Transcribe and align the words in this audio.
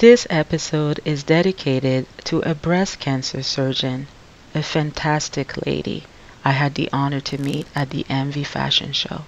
This 0.00 0.26
episode 0.30 0.98
is 1.04 1.24
dedicated 1.24 2.06
to 2.24 2.40
a 2.40 2.54
breast 2.54 3.00
cancer 3.00 3.42
surgeon, 3.42 4.06
a 4.54 4.62
fantastic 4.62 5.66
lady 5.66 6.04
I 6.42 6.52
had 6.52 6.74
the 6.74 6.88
honor 6.90 7.20
to 7.20 7.36
meet 7.36 7.66
at 7.74 7.90
the 7.90 8.06
Envy 8.08 8.42
Fashion 8.42 8.94
Show. 8.94 9.26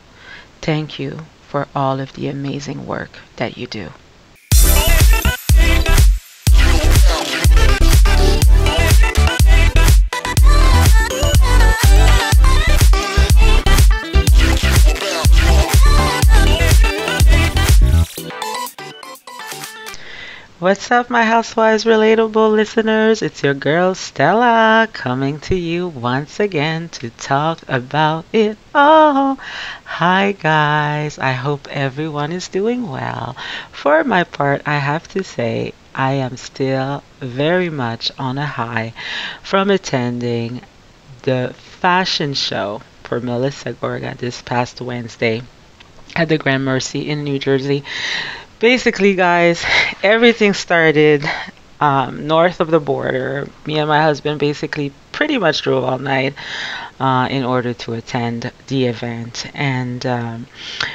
Thank 0.62 0.98
you 0.98 1.27
for 1.46 1.69
all 1.74 2.00
of 2.00 2.14
the 2.14 2.29
amazing 2.29 2.87
work 2.87 3.19
that 3.37 3.58
you 3.58 3.66
do. 3.66 3.93
What's 20.62 20.92
up, 20.92 21.10
my 21.10 21.24
Housewives 21.24 21.84
Relatable 21.84 22.52
listeners? 22.52 23.21
It's 23.21 23.43
your 23.43 23.52
girl 23.52 23.97
Stella 23.97 24.88
coming 24.93 25.41
to 25.41 25.57
you 25.57 25.88
once 25.88 26.38
again 26.38 26.88
to 26.91 27.11
talk 27.11 27.59
about 27.66 28.27
it 28.33 28.57
all. 28.73 29.41
Hi, 29.83 30.30
guys. 30.30 31.19
I 31.19 31.33
hope 31.33 31.66
everyone 31.66 32.30
is 32.30 32.47
doing 32.47 32.88
well. 32.88 33.35
For 33.73 34.05
my 34.05 34.23
part, 34.23 34.62
I 34.65 34.79
have 34.79 35.09
to 35.09 35.25
say 35.25 35.73
I 35.97 36.12
am 36.12 36.37
still 36.37 37.02
very 37.19 37.69
much 37.69 38.13
on 38.16 38.38
a 38.38 38.47
high 38.47 38.93
from 39.43 39.69
attending 39.69 40.60
the 41.23 41.55
fashion 41.80 42.35
show 42.35 42.83
for 43.02 43.19
Melissa 43.19 43.73
Gorga 43.73 44.16
this 44.16 44.41
past 44.43 44.80
Wednesday 44.80 45.43
at 46.15 46.29
the 46.29 46.38
Gramercy 46.38 47.10
in 47.10 47.24
New 47.24 47.41
Jersey 47.41 47.83
basically, 48.63 49.16
guys, 49.16 49.65
everything 50.02 50.55
started 50.55 51.24
um, 51.80 52.27
north 52.27 52.60
of 52.60 52.70
the 52.70 52.80
border. 52.80 53.48
Me 53.66 53.79
and 53.79 53.88
my 53.88 54.02
husband 54.02 54.38
basically 54.38 54.93
pretty 55.13 55.38
much 55.38 55.63
drove 55.63 55.85
all 55.85 55.99
night 55.99 56.35
uh, 57.01 57.29
in 57.30 57.45
order 57.45 57.74
to 57.74 57.95
attend 57.95 58.52
the 58.68 58.87
event. 58.87 59.46
And 59.54 60.04
um, 60.07 60.46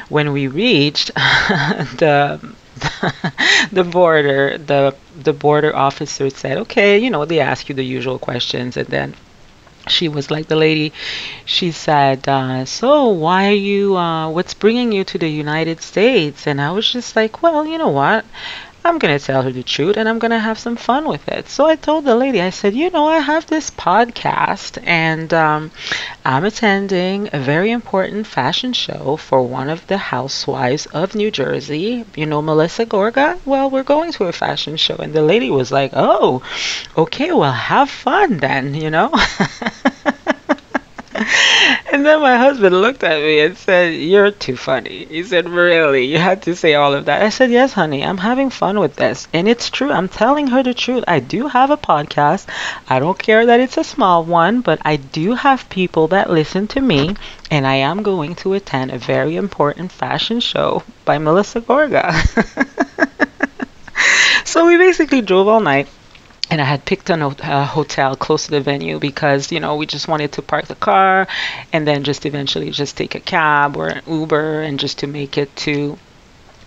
when 0.10 0.32
we 0.34 0.48
reached 0.48 1.14
the 1.16 2.40
the 3.72 3.84
border, 3.84 4.58
the 4.58 4.96
the 5.20 5.34
border 5.34 5.76
officer 5.76 6.30
said, 6.30 6.58
"Okay, 6.60 7.00
you 7.00 7.10
know, 7.10 7.26
they 7.26 7.40
ask 7.40 7.70
you 7.70 7.76
the 7.76 7.84
usual 7.84 8.20
questions, 8.20 8.78
and 8.78 8.88
then 8.88 9.16
she 9.88 10.10
was 10.10 10.30
like 10.30 10.48
the 10.48 10.56
lady 10.56 10.92
she 11.46 11.72
said 11.72 12.28
uh, 12.28 12.66
so 12.66 13.08
why 13.10 13.48
are 13.48 13.54
you 13.72 13.96
uh, 13.96 14.30
what's 14.30 14.54
bringing 14.54 14.92
you 14.92 15.04
to 15.04 15.18
the 15.18 15.30
united 15.30 15.82
states 15.82 16.46
and 16.48 16.60
i 16.62 16.72
was 16.72 16.92
just 16.92 17.16
like 17.16 17.42
well 17.42 17.66
you 17.66 17.78
know 17.78 17.88
what 17.90 18.26
I'm 18.88 19.00
to 19.00 19.20
tell 19.26 19.42
her 19.44 19.52
the 19.52 19.64
truth 19.64 19.98
and 19.98 20.08
I'm 20.08 20.20
to 20.20 20.40
have 20.40 20.58
some 20.58 20.76
fun 20.78 21.08
with 21.08 21.28
it. 21.28 21.50
So 21.50 21.66
I 21.66 21.76
told 21.76 22.06
the 22.06 22.16
lady, 22.16 22.42
I 22.42 22.50
said, 22.50 22.74
you 22.74 22.90
know, 22.90 23.08
I 23.08 23.20
have 23.20 23.46
this 23.46 23.70
podcast 23.70 24.82
and 24.86 25.34
um, 25.34 25.72
I'm 26.26 26.46
attending 26.46 27.30
a 27.34 27.40
very 27.40 27.72
important 27.72 28.28
fashion 28.28 28.74
show 28.74 29.18
for 29.18 29.44
one 29.44 29.70
of 29.70 29.86
the 29.88 29.98
housewives 29.98 30.86
of 30.88 31.16
New 31.16 31.32
Jersey. 31.32 32.06
You 32.16 32.26
know, 32.26 32.42
Melissa 32.42 32.86
Gorga? 32.86 33.40
Well, 33.46 33.70
we're 33.70 33.84
going 33.84 34.12
to 34.14 34.26
a 34.26 34.32
fashion 34.32 34.78
show. 34.78 34.96
And 34.96 35.14
the 35.14 35.22
lady 35.22 35.50
was 35.50 35.72
like, 35.72 35.92
oh, 35.94 36.42
okay, 36.98 37.32
well, 37.32 37.52
have 37.54 37.90
fun 37.90 38.38
then, 38.38 38.74
you 38.74 38.90
know? 38.90 39.12
And 41.92 42.06
then 42.06 42.22
my 42.22 42.38
husband 42.38 42.80
looked 42.80 43.04
at 43.04 43.22
me 43.22 43.40
and 43.40 43.58
said, 43.58 43.94
You're 43.94 44.32
too 44.32 44.58
funny. 44.58 45.06
He 45.06 45.24
said, 45.24 45.50
Really? 45.50 46.06
You 46.06 46.18
had 46.18 46.44
to 46.44 46.56
say 46.56 46.76
all 46.76 46.94
of 46.94 47.06
that. 47.06 47.22
I 47.22 47.30
said, 47.30 47.50
Yes, 47.50 47.74
honey, 47.74 48.04
I'm 48.04 48.18
having 48.18 48.50
fun 48.50 48.80
with 48.80 48.96
this. 48.96 49.28
And 49.34 49.48
it's 49.48 49.70
true. 49.70 49.92
I'm 49.92 50.10
telling 50.10 50.48
her 50.48 50.64
the 50.64 50.74
truth. 50.74 51.04
I 51.08 51.20
do 51.20 51.48
have 51.48 51.72
a 51.72 51.78
podcast. 51.78 52.48
I 52.90 53.00
don't 53.00 53.18
care 53.18 53.46
that 53.46 53.60
it's 53.60 53.78
a 53.78 53.84
small 53.84 54.24
one, 54.26 54.62
but 54.62 54.80
I 54.84 54.98
do 54.98 55.34
have 55.34 55.70
people 55.70 56.10
that 56.10 56.30
listen 56.30 56.68
to 56.70 56.82
me. 56.82 57.16
And 57.50 57.66
I 57.66 57.76
am 57.76 58.04
going 58.04 58.36
to 58.36 58.54
attend 58.54 58.92
a 58.92 59.00
very 59.00 59.38
important 59.38 59.92
fashion 59.92 60.40
show 60.40 60.84
by 61.06 61.18
Melissa 61.18 61.62
Gorga. 61.62 62.12
so 64.46 64.68
we 64.68 64.78
basically 64.78 65.22
drove 65.22 65.48
all 65.48 65.62
night 65.62 65.88
and 66.50 66.62
I 66.62 66.64
had 66.64 66.86
picked 66.86 67.10
a 67.10 67.18
hotel 67.66 68.16
close 68.16 68.46
to 68.46 68.52
the 68.52 68.62
venue 68.62 69.00
because 69.00 69.52
you 69.52 69.60
know 69.60 69.76
we 69.76 69.86
just 69.86 70.08
wanted 70.08 70.32
to 70.34 70.42
park 70.42 70.68
the 70.68 70.76
car 70.76 71.28
and 71.74 71.88
then 71.88 72.04
just 72.04 72.26
eventually 72.26 72.72
just 72.72 72.98
take 72.98 73.16
a 73.16 73.20
cab 73.20 73.76
or 73.78 73.88
an 73.88 74.02
Uber 74.08 74.62
and 74.62 74.80
just 74.80 75.00
to 75.00 75.08
make 75.08 75.38
it 75.38 75.54
to 75.58 75.98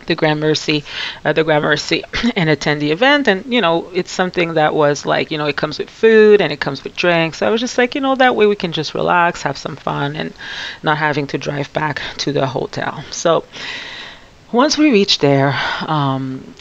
the 0.06 0.14
Gramercy, 0.16 0.82
uh, 1.24 1.32
the 1.32 1.44
Gramercy, 1.44 2.02
and 2.36 2.50
attend 2.50 2.82
the 2.82 2.90
event. 2.90 3.28
And 3.28 3.46
you 3.52 3.60
know, 3.60 3.88
it's 3.94 4.10
something 4.10 4.54
that 4.54 4.74
was 4.74 5.06
like, 5.06 5.30
you 5.30 5.38
know, 5.38 5.46
it 5.46 5.56
comes 5.56 5.78
with 5.78 5.88
food 5.88 6.40
and 6.40 6.52
it 6.52 6.60
comes 6.60 6.82
with 6.82 6.96
drinks. 6.96 7.38
So 7.38 7.46
I 7.46 7.50
was 7.50 7.60
just 7.60 7.78
like, 7.78 7.94
you 7.94 8.00
know, 8.00 8.16
that 8.16 8.34
way 8.34 8.46
we 8.46 8.56
can 8.56 8.72
just 8.72 8.94
relax, 8.94 9.42
have 9.42 9.56
some 9.56 9.76
fun, 9.76 10.16
and 10.16 10.32
not 10.82 10.98
having 10.98 11.28
to 11.28 11.38
drive 11.38 11.72
back 11.72 12.02
to 12.18 12.32
the 12.32 12.46
hotel. 12.46 13.04
So 13.10 13.44
once 14.52 14.76
we 14.76 14.90
reached 14.90 15.20
there, 15.20 15.54
um, 15.86 16.54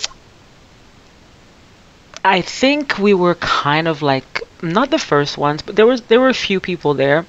I 2.23 2.41
think 2.41 2.97
we 2.97 3.13
were 3.13 3.35
kind 3.35 3.87
of 3.87 4.01
like 4.01 4.41
not 4.61 4.89
the 4.91 4.99
first 4.99 5.37
ones, 5.37 5.61
but 5.61 5.75
there 5.75 5.87
was 5.87 6.01
there 6.03 6.19
were 6.19 6.29
a 6.29 6.33
few 6.33 6.59
people 6.59 6.93
there 6.93 7.25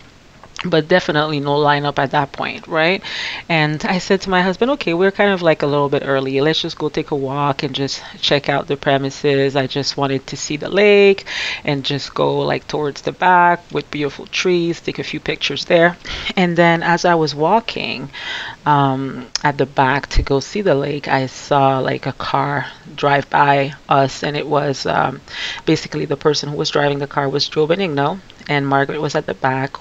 but 0.65 0.89
definitely 0.89 1.41
no 1.41 1.57
lineup 1.57 1.99
at 1.99 2.11
that 2.11 2.33
point, 2.33 2.67
right? 2.67 3.03
And 3.49 3.83
I 3.85 3.99
said 3.99 4.21
to 4.23 4.31
my 4.31 4.43
husband, 4.43 4.71
okay, 4.73 4.93
we're 4.93 5.11
kind 5.11 5.33
of 5.33 5.41
like 5.41 5.63
a 5.63 5.67
little 5.67 5.89
bit 5.89 6.03
early. 6.05 6.41
Let's 6.41 6.61
just 6.61 6.79
go 6.79 6.89
take 6.91 7.13
a 7.13 7.17
walk 7.17 7.63
and 7.63 7.75
just 7.75 8.03
check 8.21 8.49
out 8.49 8.67
the 8.67 8.77
premises. 8.77 9.57
I 9.57 9.67
just 9.67 9.97
wanted 9.97 10.27
to 10.29 10.37
see 10.37 10.57
the 10.59 10.69
lake 10.69 11.25
and 11.65 11.85
just 11.85 12.15
go 12.15 12.41
like 12.41 12.69
towards 12.69 13.03
the 13.03 13.13
back 13.13 13.63
with 13.73 13.91
beautiful 13.91 14.27
trees, 14.27 14.81
take 14.81 14.99
a 14.99 15.05
few 15.05 15.19
pictures 15.21 15.65
there. 15.65 15.97
And 16.37 16.57
then 16.57 16.83
as 16.83 17.05
I 17.07 17.15
was 17.15 17.35
walking 17.35 18.11
um, 18.67 19.29
at 19.43 19.57
the 19.57 19.67
back 19.67 20.09
to 20.09 20.23
go 20.23 20.41
see 20.41 20.61
the 20.61 20.75
lake, 20.75 21.09
I 21.09 21.27
saw 21.27 21.79
like 21.79 22.07
a 22.07 22.13
car 22.13 22.67
drive 22.95 23.31
by 23.31 23.75
us, 23.89 24.23
and 24.23 24.37
it 24.37 24.47
was 24.47 24.85
um, 24.85 25.21
basically 25.65 26.05
the 26.05 26.17
person 26.17 26.51
who 26.51 26.57
was 26.57 26.71
driving 26.71 26.99
the 26.99 27.07
car 27.07 27.29
was 27.29 27.49
Joe 27.49 27.67
Benigno, 27.67 28.21
and 28.49 28.67
Margaret 28.67 29.01
was 29.01 29.15
at 29.15 29.27
the 29.27 29.35
back 29.35 29.77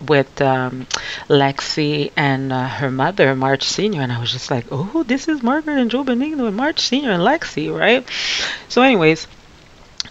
with 0.00 0.40
um, 0.40 0.86
Lexi 1.28 2.12
and 2.16 2.52
uh, 2.52 2.68
her 2.68 2.90
mother, 2.90 3.34
Marge 3.34 3.64
Sr. 3.64 4.00
And 4.00 4.12
I 4.12 4.20
was 4.20 4.32
just 4.32 4.50
like, 4.50 4.66
oh, 4.70 5.02
this 5.04 5.28
is 5.28 5.42
Margaret 5.42 5.78
and 5.78 5.90
Joe 5.90 6.04
Benigno 6.04 6.46
and 6.46 6.56
Marge 6.56 6.80
Sr. 6.80 7.10
and 7.10 7.22
Lexi, 7.22 7.76
right? 7.76 8.06
So, 8.68 8.82
anyways, 8.82 9.26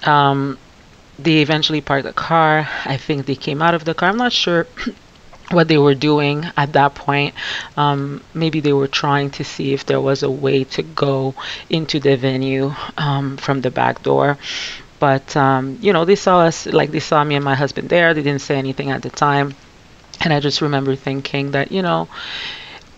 um, 0.04 0.58
they 1.20 1.42
eventually 1.42 1.82
parked 1.82 2.06
the 2.06 2.14
car. 2.14 2.68
I 2.86 2.98
think 2.98 3.26
they 3.26 3.36
came 3.36 3.62
out 3.62 3.74
of 3.74 3.86
the 3.86 3.94
car. 3.94 4.10
I'm 4.10 4.18
not 4.18 4.34
sure. 4.34 4.68
what 5.52 5.68
they 5.68 5.78
were 5.78 5.94
doing 5.94 6.46
at 6.58 6.74
that 6.74 6.96
point. 6.96 7.36
Um, 7.78 8.24
maybe 8.34 8.60
they 8.62 8.74
were 8.74 8.88
trying 8.88 9.30
to 9.32 9.44
see 9.44 9.74
if 9.74 9.86
there 9.86 10.02
was 10.02 10.24
a 10.24 10.32
way 10.32 10.64
to 10.64 10.82
go 10.82 11.36
into 11.70 12.00
the 12.00 12.16
venue 12.16 12.74
um, 12.98 13.38
from 13.38 13.62
the 13.62 13.70
back 13.70 14.02
door 14.02 14.38
but 15.04 15.36
um, 15.36 15.78
you 15.82 15.92
know 15.92 16.06
they 16.06 16.16
saw 16.16 16.40
us 16.40 16.66
like 16.66 16.92
they 16.92 17.02
saw 17.02 17.22
me 17.26 17.36
and 17.36 17.44
my 17.44 17.56
husband 17.56 17.90
there 17.90 18.14
they 18.14 18.24
didn't 18.24 18.42
say 18.42 18.56
anything 18.56 18.90
at 18.90 19.02
the 19.02 19.10
time 19.10 19.54
and 20.24 20.34
I 20.34 20.40
just 20.40 20.62
remember 20.62 20.96
thinking 20.96 21.52
that, 21.52 21.72
you 21.72 21.82
know, 21.82 22.08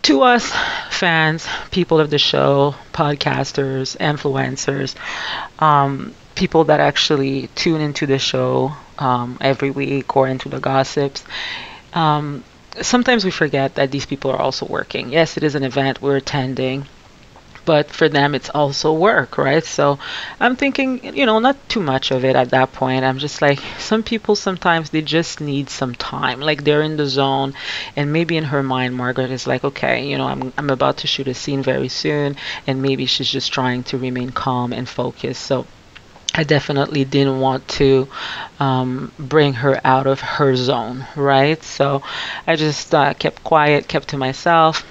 to 0.03 0.21
us 0.21 0.53
fans, 0.91 1.47
people 1.71 1.99
of 1.99 2.11
the 2.11 2.19
show, 2.19 2.75
podcasters, 2.93 3.97
influencers, 3.97 4.95
um, 5.61 6.13
people 6.35 6.65
that 6.65 6.79
actually 6.79 7.47
tune 7.55 7.81
into 7.81 8.05
the 8.05 8.19
show 8.19 8.73
um, 8.99 9.37
every 9.41 9.71
week 9.71 10.15
or 10.15 10.27
into 10.27 10.47
the 10.47 10.59
gossips, 10.59 11.23
um, 11.93 12.43
sometimes 12.81 13.25
we 13.25 13.31
forget 13.31 13.75
that 13.75 13.89
these 13.89 14.05
people 14.05 14.29
are 14.29 14.39
also 14.39 14.67
working. 14.67 15.09
Yes, 15.09 15.37
it 15.37 15.43
is 15.43 15.55
an 15.55 15.63
event 15.63 16.01
we're 16.01 16.17
attending, 16.17 16.85
but 17.65 17.89
for 17.89 18.07
them 18.09 18.35
it's 18.35 18.49
also 18.49 18.93
work 18.93 19.37
right? 19.37 19.65
So 19.65 19.99
i'm 20.39 20.55
thinking 20.55 21.15
you 21.15 21.25
know 21.25 21.39
not 21.39 21.57
too 21.69 21.81
much 21.81 22.11
of 22.11 22.23
it 22.25 22.35
at 22.35 22.49
that 22.51 22.73
point. 22.73 23.03
I'm 23.03 23.17
just 23.17 23.41
like 23.41 23.59
some 23.79 24.03
people 24.03 24.35
sometimes 24.35 24.89
they 24.89 25.01
just 25.01 25.41
need 25.41 25.69
some 25.69 25.93
time. 25.95 26.39
Like 26.39 26.63
they're 26.63 26.81
in 26.81 26.97
the 26.97 27.07
zone 27.07 27.53
and 27.95 28.13
maybe 28.13 28.37
in 28.37 28.45
her 28.45 28.63
mind 28.63 28.95
margaret 28.95 29.31
is 29.31 29.47
like 29.47 29.63
okay 29.63 30.07
you 30.09 30.17
know 30.17 30.27
i'm, 30.27 30.53
I'm 30.57 30.69
about 30.69 30.97
to 30.97 31.07
shoot 31.07 31.27
a 31.27 31.33
scene 31.33 31.61
very 31.63 31.89
soon 31.89 32.35
and 32.67 32.81
maybe 32.81 33.05
she's 33.05 33.29
just 33.29 33.51
trying 33.51 33.83
to 33.83 33.97
remain 33.97 34.31
calm 34.31 34.73
and 34.73 34.87
focused. 34.87 35.43
So 35.43 35.65
I 36.33 36.43
definitely 36.43 37.05
didn't 37.05 37.39
want 37.39 37.67
to 37.79 38.07
um, 38.59 39.11
bring 39.17 39.53
her 39.53 39.79
out 39.85 40.07
of 40.07 40.19
her 40.19 40.55
zone, 40.55 41.05
right? 41.15 41.61
So 41.63 42.03
I 42.45 42.55
just 42.55 42.93
uh, 42.93 43.13
kept 43.13 43.43
quiet, 43.43 43.87
kept 43.87 44.09
to 44.09 44.17
myself, 44.17 44.85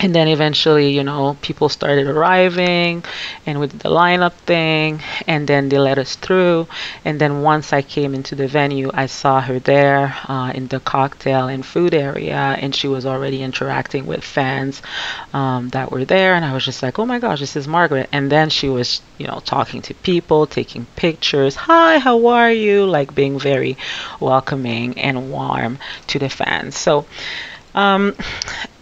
and 0.00 0.14
then 0.14 0.28
eventually, 0.28 0.90
you 0.90 1.04
know, 1.04 1.36
people 1.42 1.68
started 1.68 2.06
arriving 2.06 3.04
and 3.44 3.60
we 3.60 3.66
did 3.66 3.80
the 3.80 3.90
lineup 3.90 4.32
thing 4.32 5.02
and 5.26 5.46
then 5.46 5.68
they 5.68 5.78
let 5.78 5.98
us 5.98 6.16
through. 6.16 6.66
And 7.04 7.20
then 7.20 7.42
once 7.42 7.74
I 7.74 7.82
came 7.82 8.14
into 8.14 8.34
the 8.34 8.48
venue, 8.48 8.90
I 8.94 9.06
saw 9.06 9.42
her 9.42 9.58
there 9.58 10.16
uh, 10.26 10.52
in 10.54 10.68
the 10.68 10.80
cocktail 10.80 11.48
and 11.48 11.64
food 11.64 11.92
area 11.92 12.34
and 12.34 12.74
she 12.74 12.88
was 12.88 13.04
already 13.04 13.42
interacting 13.42 14.06
with 14.06 14.24
fans 14.24 14.80
um, 15.34 15.68
that 15.70 15.92
were 15.92 16.06
there. 16.06 16.34
And 16.34 16.46
I 16.46 16.54
was 16.54 16.64
just 16.64 16.82
like, 16.82 16.98
oh 16.98 17.04
my 17.04 17.18
gosh, 17.18 17.40
this 17.40 17.54
is 17.54 17.68
Margaret. 17.68 18.08
And 18.10 18.32
then 18.32 18.48
she 18.48 18.70
was, 18.70 19.02
you 19.18 19.26
know, 19.26 19.40
talking 19.44 19.82
to 19.82 19.94
people, 19.94 20.46
taking 20.46 20.86
pictures. 20.96 21.56
Hi, 21.56 21.98
how 21.98 22.26
are 22.28 22.50
you? 22.50 22.86
Like 22.86 23.14
being 23.14 23.38
very 23.38 23.76
welcoming 24.18 24.98
and 24.98 25.30
warm 25.30 25.78
to 26.06 26.18
the 26.18 26.30
fans. 26.30 26.74
So, 26.74 27.04
um, 27.74 28.16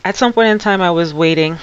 at 0.04 0.16
some 0.16 0.32
point 0.32 0.48
in 0.48 0.58
time, 0.58 0.80
I 0.80 0.90
was 0.90 1.12
waiting 1.12 1.58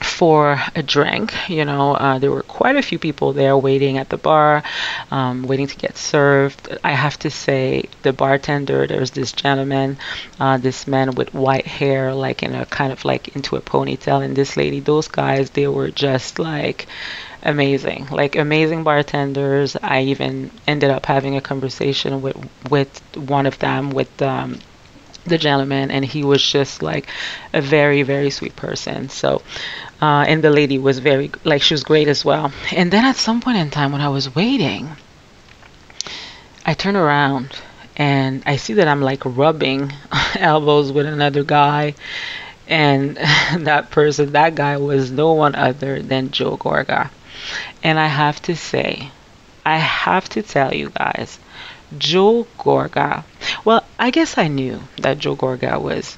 for 0.00 0.58
a 0.74 0.82
drink. 0.82 1.34
You 1.48 1.64
know, 1.64 1.94
uh, 1.94 2.18
there 2.18 2.30
were 2.30 2.42
quite 2.42 2.76
a 2.76 2.82
few 2.82 2.98
people 2.98 3.32
there 3.32 3.56
waiting 3.56 3.98
at 3.98 4.08
the 4.08 4.16
bar, 4.16 4.62
um, 5.10 5.42
waiting 5.44 5.66
to 5.66 5.76
get 5.76 5.96
served. 5.96 6.78
I 6.84 6.92
have 6.92 7.18
to 7.20 7.30
say, 7.30 7.84
the 8.02 8.12
bartender, 8.12 8.86
there's 8.86 9.10
this 9.10 9.32
gentleman, 9.32 9.98
uh, 10.38 10.58
this 10.58 10.86
man 10.86 11.12
with 11.12 11.34
white 11.34 11.66
hair, 11.66 12.14
like 12.14 12.42
in 12.42 12.54
a 12.54 12.66
kind 12.66 12.92
of 12.92 13.04
like 13.04 13.34
into 13.36 13.56
a 13.56 13.60
ponytail, 13.60 14.24
and 14.24 14.36
this 14.36 14.56
lady, 14.56 14.80
those 14.80 15.08
guys, 15.08 15.50
they 15.50 15.68
were 15.68 15.90
just 15.90 16.38
like 16.38 16.86
amazing 17.42 18.06
like 18.10 18.34
amazing 18.34 18.82
bartenders 18.82 19.76
i 19.80 20.00
even 20.00 20.50
ended 20.66 20.90
up 20.90 21.06
having 21.06 21.36
a 21.36 21.40
conversation 21.40 22.20
with 22.20 22.36
with 22.70 23.00
one 23.14 23.46
of 23.46 23.56
them 23.60 23.90
with 23.90 24.20
um, 24.20 24.58
the 25.26 25.38
gentleman 25.38 25.90
and 25.90 26.04
he 26.04 26.24
was 26.24 26.42
just 26.42 26.82
like 26.82 27.06
a 27.52 27.60
very 27.60 28.02
very 28.02 28.30
sweet 28.30 28.56
person. 28.56 29.08
So 29.08 29.42
uh, 30.00 30.24
and 30.28 30.42
the 30.42 30.50
lady 30.50 30.78
was 30.78 30.98
very 30.98 31.30
like 31.44 31.62
she 31.62 31.74
was 31.74 31.84
great 31.84 32.08
as 32.08 32.24
well. 32.24 32.52
And 32.72 32.90
then 32.90 33.04
at 33.04 33.16
some 33.16 33.40
point 33.40 33.58
in 33.58 33.70
time 33.70 33.92
when 33.92 34.00
i 34.00 34.08
was 34.08 34.34
waiting 34.34 34.90
i 36.64 36.74
turn 36.74 36.96
around 36.96 37.50
and 37.96 38.42
i 38.46 38.56
see 38.56 38.74
that 38.74 38.88
i'm 38.88 39.00
like 39.00 39.22
rubbing 39.24 39.92
elbows 40.36 40.92
with 40.92 41.06
another 41.06 41.44
guy. 41.44 41.94
And 42.68 43.16
that 43.58 43.90
person 43.90 44.32
that 44.32 44.54
guy 44.54 44.76
was 44.76 45.10
no 45.10 45.32
one 45.32 45.54
other 45.54 46.02
than 46.02 46.30
joe 46.30 46.56
gorga. 46.56 47.10
And 47.82 47.98
i 47.98 48.06
have 48.06 48.40
to 48.42 48.56
say 48.56 49.10
i 49.64 49.76
have 49.78 50.28
to 50.30 50.42
tell 50.42 50.74
you 50.74 50.90
guys 50.90 51.38
Joe 51.98 52.46
Gorga. 52.58 53.24
Well, 53.64 53.84
I 53.98 54.10
guess 54.10 54.38
I 54.38 54.48
knew 54.48 54.80
that 54.98 55.18
Joe 55.18 55.36
Gorga 55.36 55.80
was 55.80 56.16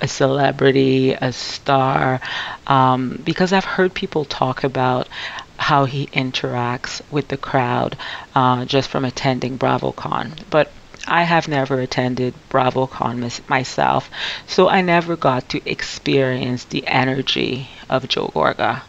a 0.00 0.08
celebrity, 0.08 1.12
a 1.12 1.32
star, 1.32 2.20
um, 2.66 3.20
because 3.24 3.52
I've 3.52 3.64
heard 3.64 3.94
people 3.94 4.24
talk 4.24 4.64
about 4.64 5.08
how 5.56 5.84
he 5.84 6.06
interacts 6.06 7.00
with 7.10 7.28
the 7.28 7.36
crowd 7.36 7.96
uh, 8.34 8.64
just 8.64 8.88
from 8.88 9.04
attending 9.04 9.58
BravoCon. 9.58 10.32
But 10.50 10.70
I 11.06 11.22
have 11.22 11.48
never 11.48 11.80
attended 11.80 12.34
BravoCon 12.50 13.48
myself, 13.48 14.10
so 14.46 14.68
I 14.68 14.82
never 14.82 15.16
got 15.16 15.48
to 15.50 15.70
experience 15.70 16.64
the 16.64 16.86
energy 16.86 17.68
of 17.88 18.08
Joe 18.08 18.30
Gorga. 18.34 18.82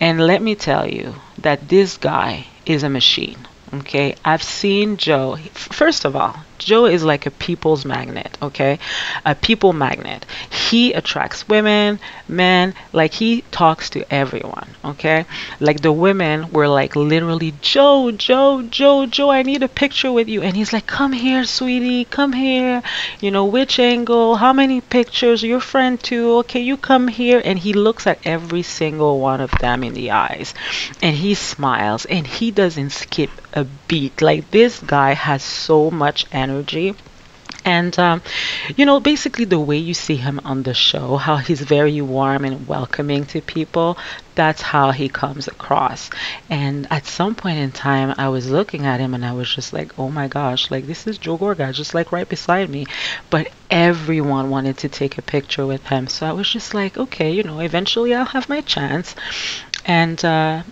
And 0.00 0.20
let 0.20 0.40
me 0.40 0.54
tell 0.54 0.88
you 0.88 1.14
that 1.38 1.68
this 1.68 1.96
guy 1.96 2.46
is 2.64 2.82
a 2.82 2.88
machine. 2.88 3.48
Okay, 3.74 4.16
I've 4.22 4.42
seen 4.42 4.98
Joe. 4.98 5.38
First 5.54 6.04
of 6.04 6.14
all, 6.14 6.36
Joe 6.58 6.84
is 6.84 7.02
like 7.02 7.24
a 7.24 7.30
people's 7.30 7.86
magnet, 7.86 8.36
okay? 8.42 8.78
A 9.24 9.34
people 9.34 9.72
magnet. 9.72 10.26
He 10.50 10.92
attracts 10.92 11.48
women, 11.48 11.98
men, 12.28 12.74
like 12.92 13.14
he 13.14 13.42
talks 13.50 13.88
to 13.90 14.04
everyone, 14.12 14.68
okay? 14.84 15.24
Like 15.58 15.80
the 15.80 15.90
women 15.90 16.52
were 16.52 16.68
like 16.68 16.94
literally, 16.94 17.54
Joe, 17.62 18.10
Joe, 18.12 18.62
Joe, 18.62 19.06
Joe, 19.06 19.30
I 19.30 19.42
need 19.42 19.62
a 19.62 19.68
picture 19.68 20.12
with 20.12 20.28
you. 20.28 20.42
And 20.42 20.54
he's 20.54 20.72
like, 20.72 20.86
come 20.86 21.12
here, 21.12 21.44
sweetie, 21.44 22.04
come 22.04 22.34
here. 22.34 22.82
You 23.20 23.30
know, 23.30 23.46
which 23.46 23.78
angle, 23.78 24.36
how 24.36 24.52
many 24.52 24.82
pictures, 24.82 25.42
your 25.42 25.60
friend 25.60 25.98
too, 26.00 26.36
okay, 26.40 26.60
you 26.60 26.76
come 26.76 27.08
here. 27.08 27.40
And 27.42 27.58
he 27.58 27.72
looks 27.72 28.06
at 28.06 28.20
every 28.24 28.62
single 28.62 29.18
one 29.18 29.40
of 29.40 29.50
them 29.58 29.82
in 29.82 29.94
the 29.94 30.10
eyes 30.10 30.54
and 31.00 31.16
he 31.16 31.34
smiles 31.34 32.04
and 32.04 32.26
he 32.26 32.50
doesn't 32.50 32.90
skip 32.90 33.30
a 33.52 33.64
beat. 33.88 34.22
Like 34.22 34.50
this 34.50 34.80
guy 34.80 35.12
has 35.12 35.42
so 35.42 35.90
much 35.90 36.26
energy. 36.32 36.94
And, 37.64 37.96
um, 37.96 38.22
you 38.76 38.84
know, 38.86 38.98
basically 38.98 39.44
the 39.44 39.60
way 39.60 39.76
you 39.76 39.94
see 39.94 40.16
him 40.16 40.40
on 40.44 40.64
the 40.64 40.74
show, 40.74 41.16
how 41.16 41.36
he's 41.36 41.60
very 41.60 42.00
warm 42.00 42.44
and 42.44 42.66
welcoming 42.66 43.24
to 43.26 43.40
people, 43.40 43.98
that's 44.34 44.60
how 44.60 44.90
he 44.90 45.08
comes 45.08 45.46
across. 45.46 46.10
And 46.50 46.88
at 46.90 47.06
some 47.06 47.36
point 47.36 47.58
in 47.58 47.70
time, 47.70 48.14
I 48.18 48.30
was 48.30 48.50
looking 48.50 48.84
at 48.84 48.98
him 48.98 49.14
and 49.14 49.24
I 49.24 49.32
was 49.32 49.54
just 49.54 49.72
like, 49.72 49.96
oh 49.96 50.10
my 50.10 50.26
gosh, 50.26 50.72
like 50.72 50.86
this 50.86 51.06
is 51.06 51.18
Joe 51.18 51.38
Gorga, 51.38 51.72
just 51.72 51.94
like 51.94 52.10
right 52.10 52.28
beside 52.28 52.68
me. 52.68 52.86
But 53.30 53.48
everyone 53.70 54.50
wanted 54.50 54.78
to 54.78 54.88
take 54.88 55.16
a 55.16 55.22
picture 55.22 55.64
with 55.64 55.86
him. 55.86 56.08
So 56.08 56.26
I 56.26 56.32
was 56.32 56.50
just 56.50 56.74
like, 56.74 56.98
okay, 56.98 57.30
you 57.30 57.44
know, 57.44 57.60
eventually 57.60 58.12
I'll 58.12 58.24
have 58.24 58.48
my 58.48 58.62
chance. 58.62 59.14
And, 59.86 60.24
uh, 60.24 60.62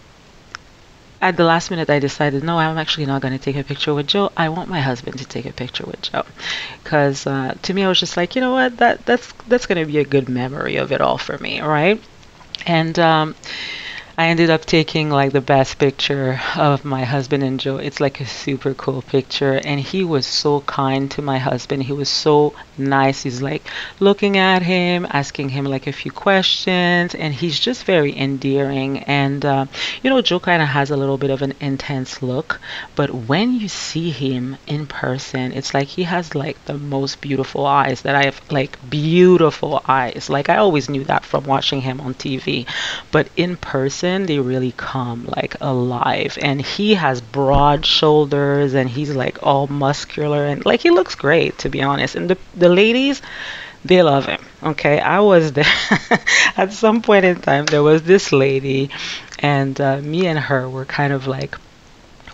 at 1.20 1.36
the 1.36 1.44
last 1.44 1.70
minute, 1.70 1.90
I 1.90 1.98
decided, 1.98 2.42
no, 2.42 2.58
I'm 2.58 2.78
actually 2.78 3.06
not 3.06 3.20
going 3.22 3.36
to 3.36 3.38
take 3.38 3.56
a 3.56 3.64
picture 3.64 3.92
with 3.92 4.06
Joe. 4.06 4.32
I 4.36 4.48
want 4.48 4.68
my 4.68 4.80
husband 4.80 5.18
to 5.18 5.24
take 5.24 5.46
a 5.46 5.52
picture 5.52 5.84
with 5.84 6.02
Joe, 6.02 6.24
because 6.82 7.26
uh, 7.26 7.54
to 7.62 7.74
me, 7.74 7.84
I 7.84 7.88
was 7.88 8.00
just 8.00 8.16
like, 8.16 8.34
you 8.34 8.40
know 8.40 8.52
what, 8.52 8.78
that 8.78 9.04
that's 9.06 9.32
that's 9.46 9.66
going 9.66 9.78
to 9.78 9.90
be 9.90 9.98
a 9.98 10.04
good 10.04 10.28
memory 10.28 10.76
of 10.76 10.92
it 10.92 11.00
all 11.00 11.18
for 11.18 11.36
me, 11.38 11.60
right? 11.60 12.02
And 12.66 12.98
um, 12.98 13.34
I 14.20 14.26
ended 14.26 14.50
up 14.50 14.66
taking 14.66 15.08
like 15.08 15.32
the 15.32 15.40
best 15.40 15.78
picture 15.78 16.38
of 16.54 16.84
my 16.84 17.04
husband 17.04 17.42
and 17.42 17.58
Joe. 17.58 17.78
It's 17.78 18.00
like 18.00 18.20
a 18.20 18.26
super 18.26 18.74
cool 18.74 19.00
picture. 19.00 19.58
And 19.64 19.80
he 19.80 20.04
was 20.04 20.26
so 20.26 20.60
kind 20.60 21.10
to 21.12 21.22
my 21.22 21.38
husband. 21.38 21.84
He 21.84 21.94
was 21.94 22.10
so 22.10 22.52
nice. 22.76 23.22
He's 23.22 23.40
like 23.40 23.66
looking 23.98 24.36
at 24.36 24.60
him, 24.60 25.06
asking 25.08 25.48
him 25.48 25.64
like 25.64 25.86
a 25.86 25.92
few 25.92 26.12
questions. 26.12 27.14
And 27.14 27.32
he's 27.32 27.58
just 27.58 27.84
very 27.84 28.14
endearing. 28.14 28.98
And, 29.04 29.42
uh, 29.42 29.64
you 30.02 30.10
know, 30.10 30.20
Joe 30.20 30.38
kind 30.38 30.60
of 30.60 30.68
has 30.68 30.90
a 30.90 30.98
little 30.98 31.16
bit 31.16 31.30
of 31.30 31.40
an 31.40 31.54
intense 31.58 32.20
look. 32.20 32.60
But 32.94 33.14
when 33.14 33.54
you 33.54 33.68
see 33.68 34.10
him 34.10 34.58
in 34.66 34.86
person, 34.86 35.52
it's 35.52 35.72
like 35.72 35.88
he 35.88 36.02
has 36.02 36.34
like 36.34 36.62
the 36.66 36.76
most 36.76 37.22
beautiful 37.22 37.64
eyes 37.64 38.02
that 38.02 38.14
I 38.14 38.24
have, 38.24 38.38
like 38.50 38.76
beautiful 38.90 39.82
eyes. 39.88 40.28
Like 40.28 40.50
I 40.50 40.56
always 40.58 40.90
knew 40.90 41.04
that 41.04 41.24
from 41.24 41.44
watching 41.44 41.80
him 41.80 42.02
on 42.02 42.12
TV. 42.12 42.66
But 43.10 43.30
in 43.34 43.56
person, 43.56 44.09
they 44.18 44.38
really 44.38 44.72
come 44.76 45.26
like 45.26 45.56
alive. 45.60 46.38
And 46.40 46.60
he 46.60 46.94
has 46.94 47.20
broad 47.20 47.86
shoulders 47.86 48.74
and 48.74 48.88
he's 48.88 49.14
like 49.14 49.38
all 49.42 49.66
muscular 49.66 50.44
and 50.44 50.64
like 50.64 50.80
he 50.80 50.90
looks 50.90 51.14
great 51.14 51.58
to 51.58 51.68
be 51.68 51.82
honest. 51.82 52.14
And 52.14 52.30
the 52.30 52.38
the 52.54 52.68
ladies 52.68 53.22
they 53.84 54.02
love 54.02 54.26
him. 54.26 54.40
Okay, 54.62 55.00
I 55.00 55.20
was 55.20 55.52
there 55.58 55.64
at 56.56 56.72
some 56.72 57.02
point 57.02 57.24
in 57.24 57.40
time. 57.40 57.66
There 57.66 57.82
was 57.82 58.02
this 58.02 58.30
lady, 58.32 58.90
and 59.38 59.80
uh, 59.80 60.00
me 60.00 60.26
and 60.26 60.38
her 60.38 60.68
were 60.68 60.84
kind 60.84 61.12
of 61.12 61.26
like 61.26 61.56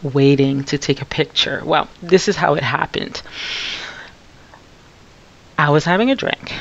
waiting 0.03 0.65
to 0.65 0.79
take 0.79 1.03
a 1.03 1.05
picture. 1.05 1.63
Well, 1.65 1.89
this 2.03 2.29
is 2.29 2.37
how 2.37 2.55
it 2.55 2.65
happened. 2.65 3.23
I 5.59 5.71
was 5.71 5.85
having 5.85 6.11
a 6.11 6.17
drink 6.17 6.53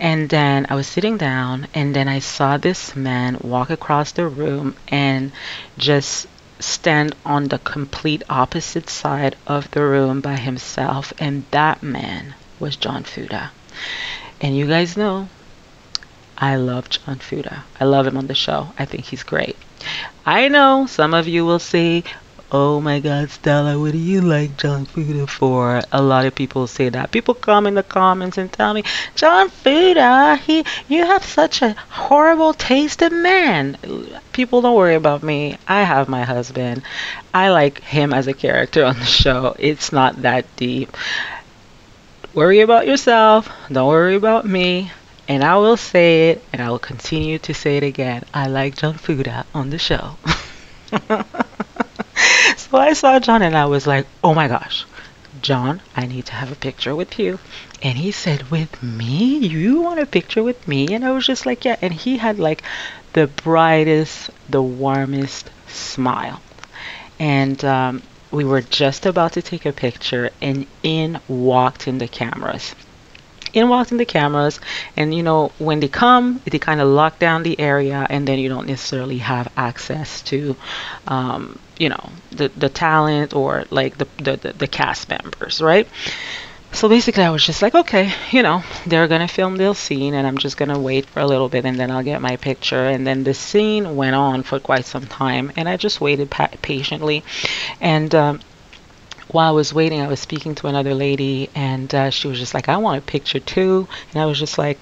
and 0.00 0.30
then 0.30 0.66
I 0.70 0.74
was 0.74 0.86
sitting 0.86 1.18
down, 1.18 1.68
and 1.74 1.94
then 1.94 2.08
I 2.08 2.20
saw 2.20 2.56
this 2.56 2.96
man 2.96 3.36
walk 3.42 3.68
across 3.68 4.12
the 4.12 4.26
room 4.26 4.74
and 4.88 5.30
just 5.76 6.26
stand 6.58 7.14
on 7.24 7.48
the 7.48 7.58
complete 7.58 8.22
opposite 8.28 8.88
side 8.88 9.36
of 9.46 9.70
the 9.72 9.82
room 9.82 10.22
by 10.22 10.36
himself. 10.36 11.12
And 11.18 11.44
that 11.50 11.82
man 11.82 12.34
was 12.58 12.76
John 12.76 13.04
Fuda. 13.04 13.50
And 14.40 14.56
you 14.56 14.66
guys 14.66 14.96
know, 14.96 15.28
I 16.38 16.56
love 16.56 16.88
John 16.88 17.18
Fuda. 17.18 17.64
I 17.78 17.84
love 17.84 18.06
him 18.06 18.16
on 18.16 18.26
the 18.26 18.34
show. 18.34 18.72
I 18.78 18.86
think 18.86 19.04
he's 19.04 19.22
great. 19.22 19.56
I 20.24 20.48
know 20.48 20.86
some 20.86 21.12
of 21.12 21.28
you 21.28 21.44
will 21.44 21.58
say, 21.58 22.04
Oh 22.52 22.80
my 22.80 22.98
god, 22.98 23.30
Stella, 23.30 23.78
what 23.78 23.92
do 23.92 23.98
you 23.98 24.20
like 24.20 24.56
John 24.56 24.84
Fuda 24.84 25.28
for? 25.28 25.82
A 25.92 26.02
lot 26.02 26.26
of 26.26 26.34
people 26.34 26.66
say 26.66 26.88
that. 26.88 27.12
People 27.12 27.34
come 27.34 27.64
in 27.64 27.74
the 27.74 27.84
comments 27.84 28.38
and 28.38 28.52
tell 28.52 28.74
me, 28.74 28.82
John 29.14 29.50
Fuda, 29.50 30.00
ah, 30.00 30.34
he 30.34 30.64
you 30.88 31.06
have 31.06 31.24
such 31.24 31.62
a 31.62 31.76
horrible 31.90 32.52
taste 32.52 33.02
in 33.02 33.22
men 33.22 33.78
People 34.32 34.62
don't 34.62 34.74
worry 34.74 34.96
about 34.96 35.22
me. 35.22 35.58
I 35.68 35.82
have 35.84 36.08
my 36.08 36.24
husband. 36.24 36.82
I 37.32 37.50
like 37.50 37.82
him 37.82 38.12
as 38.12 38.26
a 38.26 38.34
character 38.34 38.84
on 38.84 38.98
the 38.98 39.04
show. 39.04 39.54
It's 39.56 39.92
not 39.92 40.22
that 40.22 40.44
deep. 40.56 40.96
Worry 42.34 42.62
about 42.62 42.88
yourself. 42.88 43.48
Don't 43.70 43.86
worry 43.86 44.16
about 44.16 44.44
me. 44.44 44.90
And 45.28 45.44
I 45.44 45.56
will 45.58 45.76
say 45.76 46.30
it, 46.30 46.42
and 46.52 46.60
I 46.60 46.70
will 46.70 46.80
continue 46.80 47.38
to 47.40 47.54
say 47.54 47.76
it 47.76 47.84
again. 47.84 48.24
I 48.34 48.48
like 48.48 48.74
John 48.74 48.94
Fuda 48.94 49.44
ah, 49.46 49.58
on 49.58 49.70
the 49.70 49.78
show. 49.78 50.16
So 52.56 52.78
I 52.78 52.92
saw 52.92 53.18
John 53.18 53.42
and 53.42 53.56
I 53.56 53.66
was 53.66 53.86
like, 53.86 54.06
oh 54.22 54.34
my 54.34 54.46
gosh, 54.48 54.84
John, 55.42 55.80
I 55.96 56.06
need 56.06 56.26
to 56.26 56.34
have 56.34 56.52
a 56.52 56.56
picture 56.56 56.94
with 56.94 57.18
you. 57.18 57.38
And 57.82 57.96
he 57.96 58.10
said, 58.12 58.50
With 58.50 58.82
me? 58.82 59.38
You 59.38 59.80
want 59.80 60.00
a 60.00 60.06
picture 60.06 60.42
with 60.42 60.68
me? 60.68 60.88
And 60.94 61.04
I 61.04 61.12
was 61.12 61.26
just 61.26 61.46
like, 61.46 61.64
Yeah. 61.64 61.76
And 61.80 61.94
he 61.94 62.18
had 62.18 62.38
like 62.38 62.62
the 63.12 63.26
brightest, 63.26 64.30
the 64.48 64.62
warmest 64.62 65.50
smile. 65.68 66.42
And 67.18 67.64
um, 67.64 68.02
we 68.30 68.44
were 68.44 68.60
just 68.60 69.06
about 69.06 69.32
to 69.32 69.42
take 69.42 69.66
a 69.66 69.72
picture, 69.72 70.30
and 70.40 70.66
in 70.82 71.20
walked 71.28 71.88
in 71.88 71.98
the 71.98 72.08
cameras 72.08 72.74
in 73.52 73.68
walked 73.68 73.92
in 73.92 73.98
the 73.98 74.04
cameras 74.04 74.60
and 74.96 75.14
you 75.14 75.22
know 75.22 75.52
when 75.58 75.80
they 75.80 75.88
come 75.88 76.40
they 76.44 76.58
kind 76.58 76.80
of 76.80 76.88
lock 76.88 77.18
down 77.18 77.42
the 77.42 77.58
area 77.60 78.06
and 78.10 78.26
then 78.26 78.38
you 78.38 78.48
don't 78.48 78.66
necessarily 78.66 79.18
have 79.18 79.50
access 79.56 80.22
to 80.22 80.56
um, 81.06 81.58
you 81.78 81.88
know 81.88 82.10
the 82.30 82.48
the 82.48 82.68
talent 82.68 83.34
or 83.34 83.64
like 83.70 83.98
the, 83.98 84.06
the 84.18 84.36
the, 84.36 84.52
the 84.52 84.68
cast 84.68 85.08
members 85.08 85.60
right? 85.60 85.88
So 86.72 86.88
basically 86.88 87.24
i 87.24 87.30
was 87.30 87.44
just 87.44 87.62
like 87.62 87.74
okay 87.74 88.12
you 88.30 88.42
know 88.44 88.62
they're 88.86 89.08
gonna 89.08 89.26
film 89.26 89.56
this 89.56 89.76
scene 89.76 90.14
and 90.14 90.24
i'm 90.24 90.38
just 90.38 90.56
gonna 90.56 90.78
wait 90.78 91.04
for 91.06 91.18
a 91.18 91.26
little 91.26 91.48
bit 91.48 91.64
and 91.64 91.76
then 91.76 91.90
i'll 91.90 92.04
get 92.04 92.22
my 92.22 92.36
picture. 92.36 92.86
And 92.86 93.04
then 93.04 93.24
the 93.24 93.34
scene 93.34 93.96
went 93.96 94.14
on 94.14 94.44
for 94.44 94.60
quite 94.60 94.84
some 94.84 95.06
time 95.06 95.50
and 95.56 95.68
i 95.68 95.76
just 95.76 96.00
waited 96.00 96.30
pa- 96.30 96.50
patiently. 96.62 97.24
And 97.80 98.14
um, 98.14 98.40
while 99.32 99.48
I 99.48 99.52
was 99.52 99.72
waiting, 99.72 100.00
I 100.00 100.08
was 100.08 100.20
speaking 100.20 100.54
to 100.56 100.66
another 100.66 100.94
lady, 100.94 101.50
and 101.54 101.92
uh, 101.94 102.10
she 102.10 102.28
was 102.28 102.38
just 102.38 102.54
like, 102.54 102.68
I 102.68 102.76
want 102.76 102.98
a 102.98 103.02
picture 103.02 103.40
too. 103.40 103.86
And 104.12 104.22
I 104.22 104.26
was 104.26 104.38
just 104.38 104.58
like, 104.58 104.78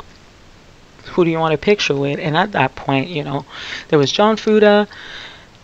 who 1.06 1.24
do 1.24 1.30
you 1.30 1.38
want 1.38 1.54
a 1.54 1.58
picture 1.58 1.94
with? 1.94 2.18
And 2.18 2.36
at 2.36 2.52
that 2.52 2.74
point, 2.74 3.08
you 3.08 3.24
know, 3.24 3.44
there 3.88 3.98
was 3.98 4.12
John 4.12 4.36
Fuda, 4.36 4.88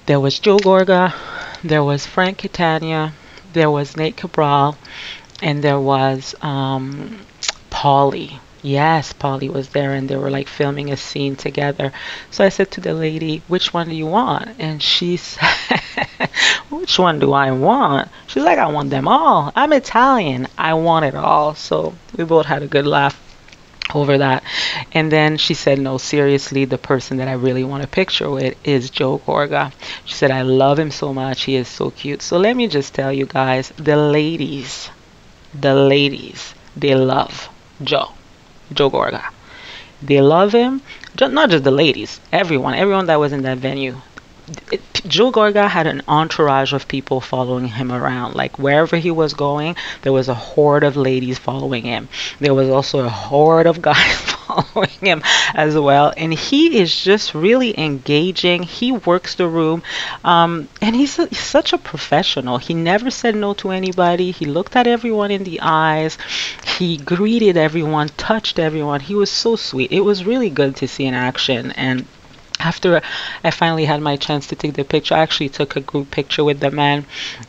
there 0.06 0.20
was 0.20 0.38
Joe 0.38 0.58
Gorga, 0.58 1.14
there 1.62 1.84
was 1.84 2.06
Frank 2.06 2.38
Catania, 2.38 3.12
there 3.52 3.70
was 3.70 3.96
Nate 3.96 4.16
Cabral, 4.16 4.76
and 5.42 5.62
there 5.62 5.80
was 5.80 6.34
um, 6.42 7.20
Paulie. 7.70 8.38
Yes, 8.64 9.12
Paulie 9.12 9.52
was 9.52 9.68
there 9.68 9.92
and 9.92 10.09
they 10.09 10.16
were 10.16 10.30
like 10.30 10.49
filming 10.49 10.90
a 10.90 10.97
scene 10.97 11.37
together. 11.37 11.92
So 12.30 12.42
I 12.42 12.49
said 12.49 12.71
to 12.71 12.80
the 12.80 12.94
lady, 12.94 13.42
which 13.47 13.75
one 13.75 13.90
do 13.90 13.94
you 13.94 14.06
want? 14.06 14.56
And 14.59 14.83
she 14.83 15.16
said, 15.18 15.50
which 16.71 16.99
one 16.99 17.18
do 17.18 17.35
I 17.35 17.50
want? 17.50 18.09
She's 18.26 18.42
like, 18.42 18.59
I 18.59 18.68
want 18.68 18.88
them 18.88 19.06
all. 19.06 19.52
I'm 19.54 19.75
Italian. 19.75 20.49
I 20.56 20.73
want 20.73 21.04
it 21.04 21.14
all. 21.14 21.54
So 21.54 21.94
we 22.16 22.25
both 22.25 22.47
had 22.47 22.62
a 22.62 22.66
good 22.66 22.87
laugh 22.87 23.21
over 23.94 24.16
that. 24.16 24.42
And 24.92 25.12
then 25.12 25.37
she 25.37 25.52
said, 25.52 25.78
No, 25.78 25.99
seriously, 25.99 26.64
the 26.64 26.78
person 26.78 27.18
that 27.18 27.28
I 27.28 27.35
really 27.35 27.64
want 27.64 27.85
a 27.85 27.87
picture 27.87 28.30
with 28.30 28.56
is 28.66 28.88
Joe 28.88 29.18
Gorga. 29.18 29.73
She 30.06 30.14
said, 30.14 30.30
I 30.30 30.40
love 30.40 30.78
him 30.78 30.90
so 30.90 31.12
much. 31.12 31.42
He 31.42 31.56
is 31.56 31.68
so 31.68 31.90
cute. 31.90 32.23
So 32.23 32.38
let 32.38 32.56
me 32.56 32.66
just 32.68 32.94
tell 32.94 33.12
you 33.12 33.26
guys 33.26 33.75
the 33.76 33.97
ladies, 33.99 34.88
the 35.52 35.75
ladies, 35.75 36.54
they 36.75 36.94
love 36.94 37.50
Joe. 37.83 38.09
Joe 38.73 38.90
Gorga. 38.90 39.23
They 40.02 40.21
love 40.21 40.52
him. 40.52 40.83
Not 41.21 41.50
just 41.50 41.64
the 41.64 41.71
ladies, 41.71 42.21
everyone, 42.33 42.75
everyone 42.75 43.06
that 43.06 43.21
was 43.21 43.33
in 43.33 43.42
that 43.42 43.59
venue. 43.59 44.00
Joe 45.06 45.32
Gorga 45.32 45.68
had 45.68 45.86
an 45.86 46.02
entourage 46.06 46.74
of 46.74 46.86
people 46.86 47.20
following 47.20 47.66
him 47.68 47.90
around. 47.90 48.34
Like 48.34 48.58
wherever 48.58 48.96
he 48.96 49.10
was 49.10 49.32
going, 49.32 49.76
there 50.02 50.12
was 50.12 50.28
a 50.28 50.34
horde 50.34 50.84
of 50.84 50.96
ladies 50.96 51.38
following 51.38 51.84
him. 51.84 52.08
There 52.40 52.52
was 52.52 52.68
also 52.68 53.00
a 53.00 53.08
horde 53.08 53.66
of 53.66 53.80
guys 53.90 54.16
following 54.46 54.90
him 55.00 55.22
as 55.54 55.78
well. 55.78 56.12
And 56.16 56.32
he 56.32 56.78
is 56.78 57.02
just 57.02 57.34
really 57.34 57.78
engaging. 57.78 58.62
He 58.64 58.92
works 58.92 59.34
the 59.34 59.48
room, 59.48 59.82
um, 60.24 60.68
and 60.82 60.94
he's, 60.94 61.18
a, 61.18 61.26
he's 61.26 61.40
such 61.40 61.72
a 61.72 61.78
professional. 61.78 62.58
He 62.58 62.74
never 62.74 63.10
said 63.10 63.34
no 63.36 63.54
to 63.54 63.70
anybody. 63.70 64.30
He 64.30 64.44
looked 64.44 64.76
at 64.76 64.86
everyone 64.86 65.30
in 65.30 65.44
the 65.44 65.60
eyes. 65.62 66.18
He 66.78 66.98
greeted 66.98 67.56
everyone, 67.56 68.10
touched 68.16 68.58
everyone. 68.58 69.00
He 69.00 69.14
was 69.14 69.30
so 69.30 69.56
sweet. 69.56 69.90
It 69.92 70.00
was 70.00 70.26
really 70.26 70.50
good 70.50 70.76
to 70.76 70.88
see 70.88 71.06
in 71.06 71.14
action 71.14 71.72
and 71.72 72.06
after 72.64 73.00
I 73.44 73.50
finally 73.50 73.85
had 73.85 74.00
my 74.00 74.16
chance 74.16 74.47
to 74.49 74.56
take 74.56 74.75
the 74.75 74.85
picture, 74.85 75.14
I 75.14 75.21
actually 75.21 75.50
took 75.50 75.76
a 75.76 75.80
group 75.80 76.11
picture 76.11 76.44
with 76.44 76.61
the 76.61 76.71
man. 76.71 77.04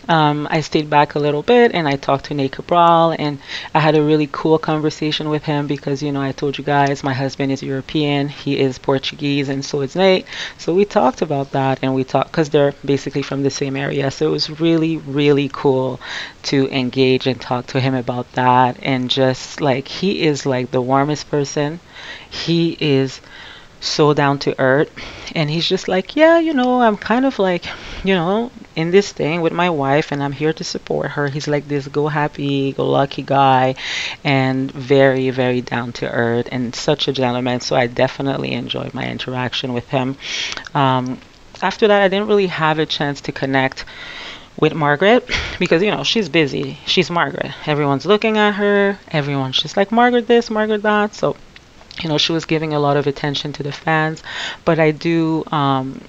Um, 0.09 0.47
I 0.51 0.61
stayed 0.61 0.89
back 0.89 1.15
a 1.15 1.19
little 1.19 1.41
bit 1.41 1.73
and 1.73 1.87
I 1.87 1.95
talked 1.95 2.25
to 2.25 2.33
Nate 2.33 2.51
Cabral 2.51 3.15
and 3.17 3.39
I 3.73 3.79
had 3.79 3.95
a 3.95 4.01
really 4.03 4.27
cool 4.31 4.57
conversation 4.57 5.29
with 5.29 5.43
him 5.43 5.67
because, 5.67 6.03
you 6.03 6.11
know, 6.11 6.21
I 6.21 6.31
told 6.31 6.57
you 6.57 6.63
guys 6.63 7.03
my 7.03 7.13
husband 7.13 7.51
is 7.51 7.63
European, 7.63 8.29
he 8.29 8.59
is 8.59 8.77
Portuguese, 8.77 9.49
and 9.49 9.63
so 9.63 9.81
is 9.81 9.95
Nate. 9.95 10.25
So 10.57 10.73
we 10.73 10.85
talked 10.85 11.21
about 11.21 11.51
that 11.51 11.79
and 11.81 11.95
we 11.95 12.03
talked 12.03 12.31
because 12.31 12.49
they're 12.49 12.73
basically 12.83 13.21
from 13.21 13.43
the 13.43 13.49
same 13.49 13.75
area. 13.75 14.11
So 14.11 14.27
it 14.27 14.31
was 14.31 14.59
really, 14.59 14.97
really 14.97 15.49
cool 15.53 15.99
to 16.43 16.67
engage 16.69 17.27
and 17.27 17.39
talk 17.39 17.67
to 17.67 17.79
him 17.79 17.95
about 17.95 18.31
that. 18.33 18.77
And 18.81 19.09
just 19.09 19.61
like, 19.61 19.87
he 19.87 20.21
is 20.23 20.45
like 20.45 20.71
the 20.71 20.81
warmest 20.81 21.29
person. 21.29 21.79
He 22.29 22.77
is 22.79 23.21
so 23.85 24.13
down 24.13 24.39
to 24.39 24.59
earth 24.59 24.89
and 25.35 25.49
he's 25.49 25.67
just 25.67 25.87
like 25.87 26.15
yeah 26.15 26.39
you 26.39 26.53
know 26.53 26.81
i'm 26.81 26.97
kind 26.97 27.25
of 27.25 27.37
like 27.39 27.65
you 28.03 28.13
know 28.13 28.51
in 28.75 28.91
this 28.91 29.11
thing 29.11 29.41
with 29.41 29.53
my 29.53 29.69
wife 29.69 30.11
and 30.11 30.23
i'm 30.23 30.31
here 30.31 30.53
to 30.53 30.63
support 30.63 31.11
her 31.11 31.27
he's 31.27 31.47
like 31.47 31.67
this 31.67 31.87
go 31.87 32.07
happy 32.07 32.73
go 32.73 32.89
lucky 32.89 33.21
guy 33.21 33.75
and 34.23 34.71
very 34.71 35.29
very 35.29 35.61
down 35.61 35.93
to 35.93 36.09
earth 36.09 36.49
and 36.51 36.75
such 36.75 37.07
a 37.07 37.13
gentleman 37.13 37.59
so 37.61 37.75
i 37.75 37.87
definitely 37.87 38.51
enjoyed 38.51 38.93
my 38.93 39.07
interaction 39.07 39.73
with 39.73 39.87
him 39.89 40.17
um, 40.73 41.19
after 41.61 41.87
that 41.87 42.01
i 42.01 42.07
didn't 42.07 42.27
really 42.27 42.47
have 42.47 42.79
a 42.79 42.85
chance 42.85 43.21
to 43.21 43.31
connect 43.31 43.85
with 44.57 44.73
Margaret 44.73 45.29
because 45.59 45.83
you 45.83 45.91
know 45.91 46.03
she's 46.03 46.29
busy. 46.29 46.77
She's 46.85 47.11
Margaret. 47.11 47.51
Everyone's 47.67 48.05
looking 48.05 48.37
at 48.37 48.51
her. 48.51 48.97
Everyone's 49.09 49.61
just 49.61 49.75
like 49.75 49.91
Margaret 49.91 50.27
this, 50.27 50.49
Margaret 50.49 50.81
that. 50.83 51.13
So 51.13 51.35
you 52.01 52.09
know, 52.09 52.17
she 52.17 52.31
was 52.31 52.45
giving 52.45 52.73
a 52.73 52.79
lot 52.79 52.97
of 52.97 53.07
attention 53.07 53.53
to 53.53 53.63
the 53.63 53.71
fans. 53.71 54.21
But 54.65 54.79
I 54.79 54.91
do 54.91 55.43
um, 55.51 56.01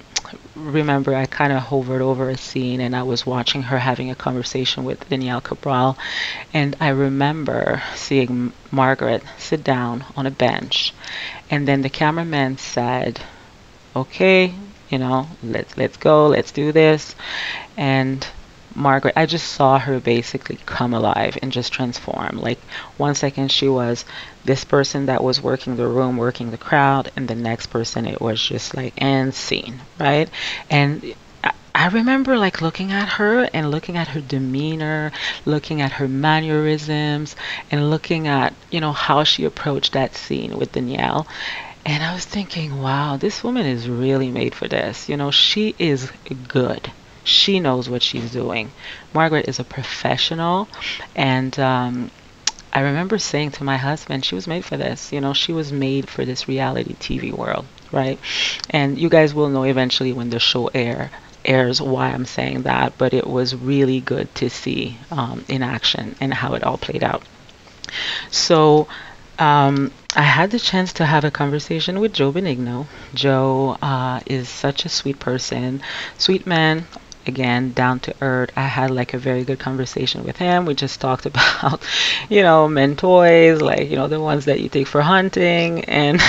remember 0.55 1.15
I 1.15 1.27
kind 1.27 1.53
of 1.53 1.61
hovered 1.61 2.03
over 2.03 2.29
a 2.29 2.37
scene 2.37 2.81
and 2.81 2.97
I 2.97 3.03
was 3.03 3.27
watching 3.27 3.63
her 3.63 3.79
having 3.79 4.11
a 4.11 4.15
conversation 4.15 4.85
with 4.85 5.09
Danielle 5.09 5.41
Cabral. 5.41 5.97
And 6.53 6.77
I 6.81 6.89
remember 6.89 7.83
seeing 7.95 8.53
Margaret 8.71 9.23
sit 9.39 9.63
down 9.63 10.05
on 10.17 10.27
a 10.27 10.31
bench. 10.31 10.93
And 11.51 11.69
then 11.69 11.83
the 11.83 11.91
cameraman 11.91 12.59
said, 12.59 13.21
okay, 13.95 14.55
you 14.89 14.99
know, 14.99 15.29
let's 15.43 15.77
let's 15.77 15.97
go, 15.97 16.29
let's 16.29 16.53
do 16.53 16.73
this. 16.73 17.15
And 17.77 18.27
Margaret, 18.77 19.15
I 19.17 19.25
just 19.25 19.53
saw 19.53 19.79
her 19.79 19.99
basically 20.01 20.59
come 20.67 20.93
alive 20.93 21.39
and 21.41 21.51
just 21.51 21.73
transform. 21.73 22.37
Like 22.37 22.61
one 22.99 23.15
second 23.15 23.51
she 23.51 23.69
was 23.69 24.05
this 24.45 24.65
person 24.65 25.07
that 25.07 25.25
was 25.25 25.41
working 25.41 25.77
the 25.77 25.89
room, 25.89 26.19
working 26.19 26.51
the 26.51 26.59
crowd, 26.59 27.11
and 27.17 27.27
the 27.27 27.35
next 27.35 27.69
person 27.69 28.07
it 28.07 28.21
was 28.21 28.41
just 28.41 28.77
like 28.77 28.93
and 28.99 29.35
scene, 29.35 29.81
right? 29.99 30.29
And 30.69 31.15
I 31.75 31.89
remember 31.89 32.37
like 32.37 32.61
looking 32.61 32.93
at 32.93 33.09
her 33.09 33.49
and 33.55 33.71
looking 33.71 33.97
at 33.97 34.09
her 34.09 34.21
demeanor, 34.21 35.11
looking 35.47 35.81
at 35.81 35.93
her 35.93 36.07
mannerisms, 36.07 37.35
and 37.71 37.91
looking 37.91 38.29
at, 38.29 38.53
you 38.71 38.81
know, 38.81 38.93
how 38.93 39.25
she 39.25 39.45
approached 39.45 39.95
that 39.95 40.15
scene 40.15 40.59
with 40.59 40.73
Danielle. 40.73 41.27
And 41.87 42.03
I 42.03 42.13
was 42.13 42.27
thinking, 42.27 42.83
wow, 42.83 43.17
this 43.17 43.43
woman 43.43 43.65
is 43.65 43.89
really 43.89 44.31
made 44.31 44.55
for 44.55 44.69
this. 44.69 45.09
You 45.09 45.17
know, 45.17 45.31
she 45.31 45.75
is 45.79 46.11
good 46.49 46.91
she 47.27 47.59
knows 47.59 47.89
what 47.91 48.03
she's 48.03 48.31
doing. 48.31 48.71
Margaret 49.13 49.49
is 49.49 49.59
a 49.59 49.65
professional, 49.65 50.69
and 51.15 51.59
um, 51.59 52.11
I 52.73 52.81
remember 52.81 53.19
saying 53.19 53.51
to 53.53 53.65
my 53.65 53.77
husband, 53.77 54.25
she 54.25 54.37
was 54.37 54.47
made 54.47 54.65
for 54.65 54.77
this. 54.77 55.13
You 55.13 55.21
know, 55.21 55.33
she 55.33 55.53
was 55.53 55.73
made 55.73 56.09
for 56.09 56.25
this 56.25 56.47
reality 56.47 56.95
TV 56.95 57.33
world, 57.33 57.67
right? 57.91 58.19
And 58.71 58.97
you 58.97 59.09
guys 59.09 59.35
will 59.35 59.49
know 59.49 59.65
eventually 59.65 60.13
when 60.13 60.31
the 60.31 60.39
show 60.39 60.69
air 60.69 61.11
airs 61.45 61.81
why 61.81 62.09
I'm 62.09 62.27
saying 62.27 62.63
that, 62.63 62.97
but 62.97 63.13
it 63.13 63.27
was 63.27 63.55
really 63.55 64.01
good 64.01 64.33
to 64.37 64.49
see 64.49 64.99
um, 65.11 65.45
in 65.49 65.63
action 65.63 66.15
and 66.21 66.33
how 66.33 66.55
it 66.55 66.63
all 66.63 66.79
played 66.79 67.03
out. 67.03 67.23
So 68.31 68.89
um, 69.39 69.91
I 70.15 70.23
had 70.23 70.51
the 70.51 70.59
chance 70.59 70.95
to 70.95 71.05
have 71.05 71.25
a 71.25 71.31
conversation 71.31 72.01
with 72.01 72.13
Joe 72.13 72.33
Benigno. 72.33 72.87
Joe 73.15 73.77
uh, 73.83 74.21
is 74.27 74.49
such 74.49 74.85
a 74.85 74.89
sweet 74.89 75.19
person, 75.19 75.83
sweet 76.19 76.47
man, 76.47 76.87
again 77.29 77.73
down 77.73 78.01
to 78.01 78.15
earth. 78.21 78.51
I 78.57 78.67
had 78.67 78.91
like 78.91 79.15
a 79.15 79.19
very 79.19 79.45
good 79.45 79.59
conversation 79.59 80.25
with 80.25 80.37
him. 80.37 80.67
We 80.67 80.75
just 80.75 81.01
talked 81.01 81.27
about 81.33 81.83
you 82.29 82.43
know 82.43 82.69
men 82.69 82.97
toys 82.97 83.61
like 83.61 83.89
you 83.91 83.97
know 83.97 84.09
the 84.09 84.21
ones 84.21 84.45
that 84.47 84.61
you 84.61 84.69
take 84.69 84.87
for 84.87 85.03
hunting 85.03 85.85
and 85.85 86.21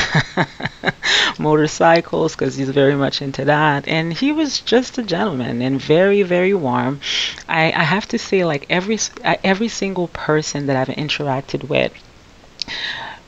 motorcycles 1.40 2.36
because 2.36 2.56
he's 2.56 2.70
very 2.70 2.96
much 2.96 3.22
into 3.22 3.46
that. 3.46 3.88
And 3.88 4.14
he 4.14 4.32
was 4.32 4.60
just 4.60 4.98
a 4.98 5.04
gentleman 5.04 5.62
and 5.62 5.82
very 5.82 6.24
very 6.24 6.54
warm. 6.54 7.00
I 7.48 7.66
i 7.72 7.84
have 7.84 8.08
to 8.10 8.20
say 8.20 8.44
like 8.46 8.66
every 8.70 9.00
uh, 9.24 9.36
every 9.44 9.68
single 9.68 10.08
person 10.10 10.68
that 10.68 10.78
i've 10.78 10.96
interacted 10.96 11.68
with 11.68 11.94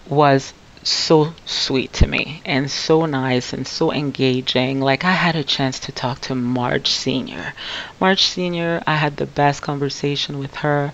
was 0.07 0.53
so 0.83 1.33
sweet 1.45 1.91
to 1.93 2.07
me 2.07 2.41
and 2.45 2.71
so 2.71 3.05
nice 3.05 3.53
and 3.53 3.67
so 3.67 3.91
engaging. 3.91 4.79
Like 4.81 5.03
I 5.03 5.11
had 5.11 5.35
a 5.35 5.43
chance 5.43 5.79
to 5.81 5.91
talk 5.91 6.21
to 6.21 6.35
Marge 6.35 6.89
Senior. 6.89 7.53
Marge 7.99 8.23
Senior, 8.23 8.81
I 8.87 8.95
had 8.95 9.17
the 9.17 9.25
best 9.25 9.61
conversation 9.61 10.39
with 10.39 10.55
her. 10.55 10.93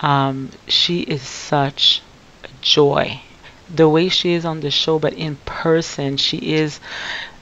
Um, 0.00 0.50
she 0.66 1.00
is 1.00 1.22
such 1.22 2.02
a 2.44 2.48
joy. 2.60 3.20
The 3.74 3.88
way 3.88 4.08
she 4.08 4.32
is 4.32 4.44
on 4.44 4.60
the 4.60 4.70
show, 4.70 4.98
but 4.98 5.12
in 5.12 5.36
person, 5.44 6.16
she 6.16 6.38
is 6.54 6.80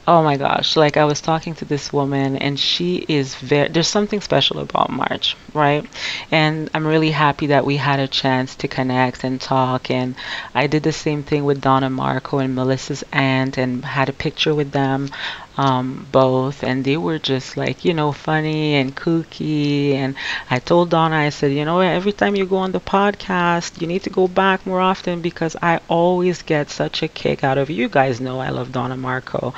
Oh 0.06 0.23
my 0.23 0.37
gosh, 0.37 0.76
like 0.76 0.96
I 0.99 1.04
was 1.06 1.20
talking 1.23 1.54
to 1.56 1.64
this 1.66 1.90
woman 1.92 2.37
and 2.37 2.58
she 2.58 3.04
is 3.08 3.34
very, 3.37 3.68
there's 3.68 3.88
something 3.88 4.20
special 4.20 4.58
about 4.61 4.90
Marge 4.90 5.37
right? 5.54 5.87
And 6.30 6.68
I'm 6.75 6.87
really 6.87 7.11
happy 7.11 7.46
that 7.49 7.64
we 7.64 7.76
had 7.78 8.00
a 8.00 8.08
chance 8.08 8.54
to 8.56 8.68
connect 8.68 9.25
and 9.25 9.40
talk. 9.40 9.90
And 9.90 10.14
I 10.54 10.66
did 10.66 10.82
the 10.82 10.92
same 10.92 11.23
thing 11.23 11.44
with 11.44 11.61
Donna 11.62 11.88
Marco 11.90 12.38
and 12.38 12.54
Melissa's 12.54 13.04
aunt 13.12 13.56
and 13.58 13.82
had 13.84 14.08
a 14.11 14.12
picture 14.12 14.54
with 14.54 14.73
them 14.73 15.08
um, 15.56 16.06
both, 16.11 16.62
and 16.64 16.84
they 16.84 16.96
were 16.96 17.18
just 17.18 17.56
like, 17.56 17.84
you 17.84 17.94
know, 17.94 18.12
funny 18.12 18.75
and 18.75 18.94
kooky. 18.96 19.92
And 19.94 20.14
I 20.50 20.58
told 20.58 20.90
Donna, 20.90 21.16
I 21.16 21.28
said, 21.30 21.52
you 21.52 21.64
know, 21.64 21.80
every 21.80 22.12
time 22.12 22.34
you 22.37 22.46
go 22.46 22.56
on 22.56 22.73
the 22.73 22.80
podcast, 22.80 23.80
you 23.80 23.87
need 23.87 24.02
to 24.04 24.11
go 24.11 24.26
back 24.28 24.66
more 24.66 24.80
often 24.80 25.20
because 25.20 25.56
I 25.62 25.80
always 25.88 26.42
get 26.42 26.70
such 26.70 27.02
a 27.02 27.08
kick 27.08 27.44
out 27.44 27.58
of 27.58 27.70
you 27.70 27.88
guys. 27.88 28.20
Know 28.20 28.40
I 28.40 28.50
love 28.50 28.73
Donna 28.73 28.96
Marco. 28.96 29.54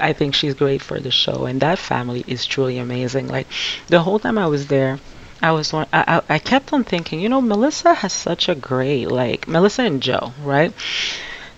I 0.00 0.12
think 0.12 0.34
she's 0.34 0.54
great 0.54 0.82
for 0.82 1.00
the 1.00 1.10
show, 1.10 1.46
and 1.46 1.60
that 1.60 1.78
family 1.78 2.24
is 2.26 2.46
truly 2.46 2.78
amazing. 2.78 3.28
Like 3.28 3.46
the 3.88 4.00
whole 4.02 4.18
time 4.18 4.38
I 4.38 4.46
was 4.46 4.66
there. 4.68 4.98
I 5.42 5.52
was 5.52 5.72
I, 5.72 5.86
I, 5.92 6.22
I 6.28 6.38
kept 6.38 6.72
on 6.74 6.84
thinking, 6.84 7.18
you 7.20 7.28
know, 7.30 7.40
Melissa 7.40 7.94
has 7.94 8.12
such 8.12 8.48
a 8.50 8.54
great 8.54 9.06
like 9.10 9.48
Melissa 9.48 9.82
and 9.84 10.02
Joe, 10.02 10.34
right? 10.42 10.72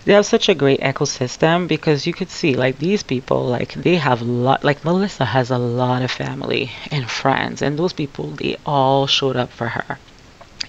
They 0.05 0.13
have 0.13 0.25
such 0.25 0.49
a 0.49 0.55
great 0.55 0.81
ecosystem 0.81 1.67
because 1.67 2.05
you 2.05 2.13
could 2.13 2.29
see 2.29 2.55
like 2.55 2.77
these 2.77 3.03
people 3.03 3.45
like 3.45 3.73
they 3.73 3.95
have 3.95 4.21
a 4.21 4.25
lot 4.25 4.63
like 4.63 4.83
melissa 4.83 5.25
has 5.25 5.49
a 5.49 5.57
lot 5.57 6.01
of 6.01 6.11
family 6.11 6.71
and 6.91 7.09
friends 7.09 7.61
and 7.61 7.79
those 7.79 7.93
people 7.93 8.31
they 8.31 8.57
all 8.65 9.07
showed 9.07 9.35
up 9.35 9.51
for 9.51 9.67
her. 9.67 9.97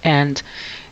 And 0.03 0.41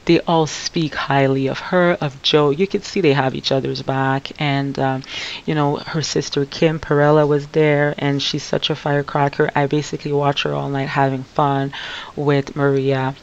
they 0.05 0.19
all 0.21 0.49
speak 0.49 0.95
highly 0.95 1.47
of 1.47 1.61
her 1.61 1.93
of 2.01 2.21
joe. 2.23 2.51
You 2.51 2.67
could 2.67 2.85
see 2.85 3.01
they 3.01 3.13
have 3.13 3.37
each 3.37 3.53
other's 3.53 3.83
back. 3.83 4.33
And 4.41 4.77
um, 4.79 5.03
you 5.47 5.55
know 5.55 5.77
her 5.77 6.03
sister 6.03 6.45
kim 6.45 6.81
perella 6.81 7.29
was 7.29 7.47
there 7.49 7.95
and 7.99 8.21
she's 8.21 8.43
such 8.43 8.71
a 8.71 8.75
firecracker. 8.75 9.51
I 9.55 9.67
basically 9.67 10.13
watch 10.13 10.43
her 10.43 10.55
all 10.55 10.69
night 10.69 10.89
having 10.89 11.23
fun 11.23 11.73
with 12.17 12.57
maria 12.57 13.15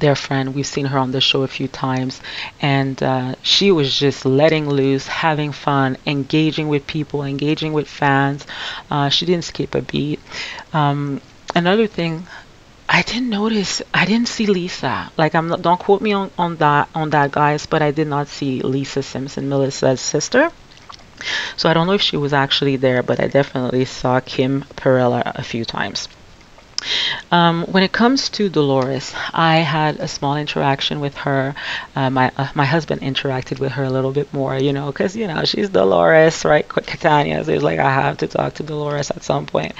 their 0.00 0.14
friend. 0.14 0.54
We've 0.54 0.66
seen 0.66 0.86
her 0.86 0.98
on 0.98 1.10
the 1.12 1.20
show 1.20 1.42
a 1.42 1.48
few 1.48 1.68
times, 1.68 2.20
and 2.60 3.00
uh, 3.02 3.34
she 3.42 3.70
was 3.70 3.96
just 3.98 4.24
letting 4.24 4.68
loose, 4.68 5.06
having 5.06 5.52
fun, 5.52 5.96
engaging 6.06 6.68
with 6.68 6.86
people, 6.86 7.22
engaging 7.22 7.72
with 7.72 7.88
fans. 7.88 8.46
Uh, 8.90 9.08
she 9.08 9.26
didn't 9.26 9.44
skip 9.44 9.74
a 9.74 9.82
beat. 9.82 10.20
Um, 10.72 11.20
another 11.54 11.86
thing. 11.86 12.26
I 12.86 13.00
didn't 13.02 13.30
notice. 13.30 13.80
I 13.94 14.04
didn't 14.04 14.28
see 14.28 14.46
Lisa. 14.46 15.10
Like 15.16 15.34
I'm 15.34 15.48
not. 15.48 15.62
Don't 15.62 15.80
quote 15.80 16.02
me 16.02 16.12
on, 16.12 16.30
on 16.36 16.56
that 16.56 16.90
on 16.94 17.10
that, 17.10 17.32
guys. 17.32 17.64
But 17.64 17.80
I 17.80 17.92
did 17.92 18.08
not 18.08 18.28
see 18.28 18.60
Lisa 18.60 19.02
Simpson, 19.02 19.48
Melissa's 19.48 20.02
sister. 20.02 20.52
So 21.56 21.70
I 21.70 21.74
don't 21.74 21.86
know 21.86 21.94
if 21.94 22.02
she 22.02 22.18
was 22.18 22.32
actually 22.34 22.76
there, 22.76 23.02
but 23.02 23.20
I 23.20 23.28
definitely 23.28 23.86
saw 23.86 24.20
Kim 24.20 24.64
Perella 24.76 25.22
a 25.34 25.42
few 25.42 25.64
times. 25.64 26.08
Um, 27.30 27.64
when 27.64 27.82
it 27.82 27.92
comes 27.92 28.28
to 28.30 28.48
Dolores, 28.48 29.12
I 29.32 29.56
had 29.58 30.00
a 30.00 30.08
small 30.08 30.36
interaction 30.36 31.00
with 31.00 31.16
her. 31.18 31.54
Uh, 31.96 32.10
my 32.10 32.30
uh, 32.36 32.48
my 32.54 32.64
husband 32.64 33.00
interacted 33.00 33.58
with 33.58 33.72
her 33.72 33.84
a 33.84 33.90
little 33.90 34.12
bit 34.12 34.32
more, 34.32 34.56
you 34.56 34.72
know, 34.72 34.86
because 34.86 35.16
you 35.16 35.26
know 35.26 35.44
she's 35.44 35.68
Dolores, 35.68 36.44
right? 36.44 36.66
Catania. 36.68 37.44
So 37.44 37.52
it's 37.52 37.62
like 37.62 37.78
I 37.78 37.92
have 37.92 38.18
to 38.18 38.26
talk 38.26 38.54
to 38.54 38.62
Dolores 38.62 39.10
at 39.10 39.22
some 39.22 39.46
point. 39.46 39.72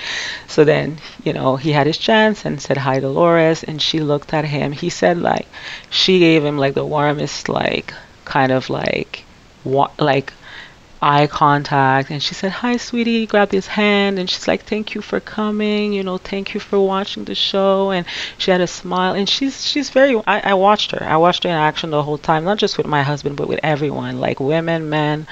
So 0.49 0.65
then, 0.65 0.99
you 1.25 1.33
know, 1.33 1.57
he 1.57 1.73
had 1.73 1.87
his 1.87 1.99
chance 1.99 2.45
and 2.45 2.61
said 2.61 2.77
hi, 2.77 3.01
Dolores, 3.01 3.65
and 3.65 3.81
she 3.81 4.01
looked 4.01 4.33
at 4.35 4.45
him. 4.45 4.73
He 4.73 4.91
said 4.91 5.19
like 5.19 5.47
she 5.91 6.19
gave 6.19 6.45
him 6.45 6.59
like 6.59 6.75
the 6.75 6.87
warmest 6.87 7.49
like 7.49 7.93
kind 8.25 8.53
of 8.53 8.71
like 8.71 9.25
what 9.65 9.99
like 10.01 10.33
eye 11.05 11.27
contact. 11.27 12.11
And 12.11 12.23
she 12.23 12.35
said 12.35 12.51
hi 12.51 12.77
sweetie 12.79 13.27
grabbed 13.27 13.53
his 13.53 13.67
hand. 13.67 14.19
And 14.19 14.29
she's 14.29 14.49
like 14.49 14.63
thank 14.65 14.95
you 14.95 15.03
for 15.03 15.21
coming 15.21 15.93
you 15.93 16.03
know 16.03 16.17
thank 16.19 16.55
you 16.55 16.61
for 16.61 16.81
watching 16.81 17.25
the 17.25 17.35
show. 17.35 17.91
And 17.91 18.07
she 18.39 18.51
had 18.51 18.63
a 18.63 18.67
smile. 18.67 19.15
And 19.15 19.29
she's 19.29 19.67
she's 19.67 19.91
very 19.91 20.17
I, 20.27 20.41
I 20.53 20.55
watched 20.55 20.93
her. 20.93 21.03
I 21.05 21.17
watched 21.19 21.45
her 21.45 21.51
in 21.51 21.57
action 21.57 21.91
the 21.91 22.03
whole 22.03 22.19
time 22.19 22.45
not 22.45 22.59
just 22.59 22.79
with 22.79 22.87
my 22.87 23.03
husband 23.03 23.37
but 23.37 23.49
with 23.49 23.61
everyone 23.63 24.19
like 24.19 24.41
women 24.41 24.89
men 24.89 25.27